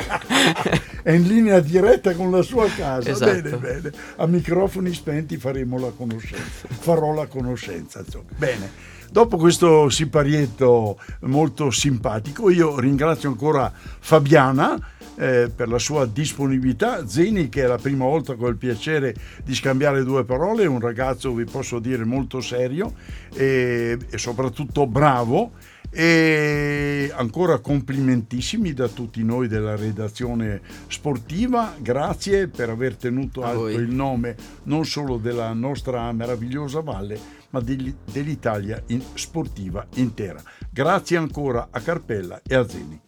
è 1.03 1.11
in 1.11 1.27
linea 1.27 1.59
diretta 1.59 2.13
con 2.15 2.31
la 2.31 2.41
sua 2.41 2.67
casa. 2.69 3.09
Esatto. 3.09 3.41
Bene, 3.41 3.57
bene. 3.57 3.91
A 4.15 4.25
microfoni 4.25 4.93
spenti 4.93 5.37
faremo 5.37 5.77
la 5.77 5.91
conoscenza. 5.95 6.67
Farò 6.67 7.13
la 7.13 7.27
conoscenza, 7.27 7.99
insomma. 7.99 8.29
Bene. 8.35 8.95
Dopo 9.09 9.37
questo 9.37 9.89
siparietto 9.89 10.99
molto 11.21 11.71
simpatico, 11.71 12.49
io 12.49 12.79
ringrazio 12.79 13.29
ancora 13.29 13.71
Fabiana 13.73 14.77
eh, 15.17 15.51
per 15.53 15.67
la 15.67 15.79
sua 15.79 16.05
disponibilità. 16.05 17.07
Zeni, 17.07 17.49
che 17.49 17.63
è 17.63 17.67
la 17.67 17.77
prima 17.77 18.05
volta 18.05 18.35
che 18.35 18.43
ho 18.43 18.47
il 18.47 18.57
piacere 18.57 19.15
di 19.43 19.53
scambiare 19.53 20.03
due 20.03 20.23
parole, 20.23 20.63
è 20.63 20.67
un 20.67 20.79
ragazzo, 20.79 21.33
vi 21.33 21.45
posso 21.45 21.79
dire, 21.79 22.05
molto 22.05 22.39
serio 22.39 22.93
e, 23.33 23.97
e 24.09 24.17
soprattutto 24.17 24.87
bravo. 24.87 25.51
E 25.89 27.09
ancora 27.15 27.59
complimentissimi 27.59 28.73
da 28.73 28.89
tutti 28.89 29.23
noi 29.23 29.47
della 29.47 29.75
redazione 29.75 30.59
sportiva, 30.87 31.73
grazie 31.79 32.49
per 32.49 32.69
aver 32.69 32.97
tenuto 32.97 33.41
alto 33.43 33.69
il 33.69 33.87
nome 33.87 34.35
non 34.63 34.85
solo 34.85 35.15
della 35.15 35.53
nostra 35.53 36.11
meravigliosa 36.11 36.81
valle, 36.81 37.17
ma 37.51 37.61
dell'Italia 37.61 38.83
sportiva 39.13 39.87
intera. 39.95 40.41
Grazie 40.69 41.17
ancora 41.17 41.69
a 41.71 41.79
Carpella 41.79 42.41
e 42.45 42.53
a 42.53 42.67
Zeni. 42.67 43.06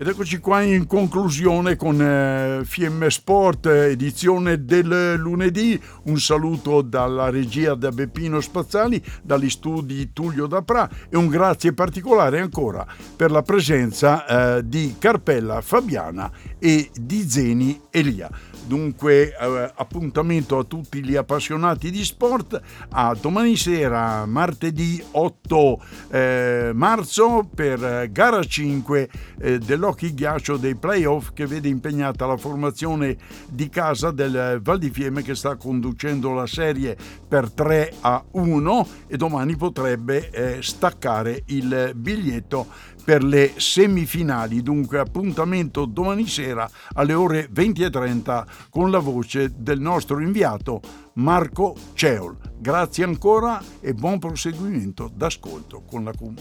Ed 0.00 0.06
eccoci 0.06 0.38
qua 0.38 0.62
in 0.62 0.86
conclusione 0.86 1.74
con 1.74 2.00
eh, 2.00 2.60
FM 2.64 3.08
Sport, 3.08 3.66
edizione 3.66 4.64
del 4.64 5.16
lunedì. 5.16 5.80
Un 6.04 6.20
saluto 6.20 6.82
dalla 6.82 7.30
regia 7.30 7.74
da 7.74 7.90
Beppino 7.90 8.40
Spazzali, 8.40 9.02
dagli 9.24 9.50
studi 9.50 10.12
Tullio 10.12 10.46
Dapra 10.46 10.88
e 11.08 11.16
un 11.16 11.26
grazie 11.26 11.72
particolare 11.72 12.38
ancora 12.38 12.86
per 13.16 13.32
la 13.32 13.42
presenza 13.42 14.58
eh, 14.58 14.68
di 14.68 14.94
Carpella 15.00 15.60
Fabiana 15.62 16.30
e 16.60 16.90
di 16.94 17.28
Zeni 17.28 17.80
Elia. 17.90 18.30
Dunque 18.68 19.34
eh, 19.34 19.72
appuntamento 19.74 20.58
a 20.58 20.64
tutti 20.64 21.02
gli 21.02 21.16
appassionati 21.16 21.90
di 21.90 22.04
sport 22.04 22.60
a 22.90 23.16
domani 23.18 23.56
sera, 23.56 24.26
martedì 24.26 25.02
8 25.12 25.82
eh, 26.10 26.70
marzo 26.74 27.48
per 27.52 28.10
gara 28.12 28.44
5 28.44 29.10
eh, 29.40 29.58
dell'Open 29.58 29.87
scocchi 29.88 30.12
ghiaccio 30.12 30.58
dei 30.58 30.74
playoff 30.74 31.30
che 31.32 31.46
vede 31.46 31.68
impegnata 31.68 32.26
la 32.26 32.36
formazione 32.36 33.16
di 33.48 33.70
casa 33.70 34.10
del 34.10 34.60
Val 34.62 34.78
di 34.78 34.90
Fiemme 34.90 35.22
che 35.22 35.34
sta 35.34 35.56
conducendo 35.56 36.34
la 36.34 36.46
serie 36.46 36.94
per 37.26 37.50
3 37.50 37.94
a 38.02 38.22
1 38.32 38.88
e 39.06 39.16
domani 39.16 39.56
potrebbe 39.56 40.28
eh, 40.28 40.62
staccare 40.62 41.42
il 41.46 41.92
biglietto 41.94 42.66
per 43.02 43.24
le 43.24 43.54
semifinali. 43.56 44.60
Dunque 44.60 44.98
appuntamento 44.98 45.86
domani 45.86 46.26
sera 46.26 46.68
alle 46.92 47.14
ore 47.14 47.48
20.30 47.50 48.44
con 48.68 48.90
la 48.90 48.98
voce 48.98 49.54
del 49.56 49.80
nostro 49.80 50.20
inviato 50.20 50.82
Marco 51.14 51.74
Ceol. 51.94 52.36
Grazie 52.58 53.04
ancora 53.04 53.58
e 53.80 53.94
buon 53.94 54.18
proseguimento 54.18 55.10
d'ascolto 55.10 55.82
con 55.86 56.04
la 56.04 56.12
com- 56.12 56.36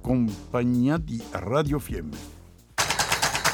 compagnia 0.00 0.98
di 0.98 1.20
Radio 1.32 1.80
Fiemme. 1.80 2.35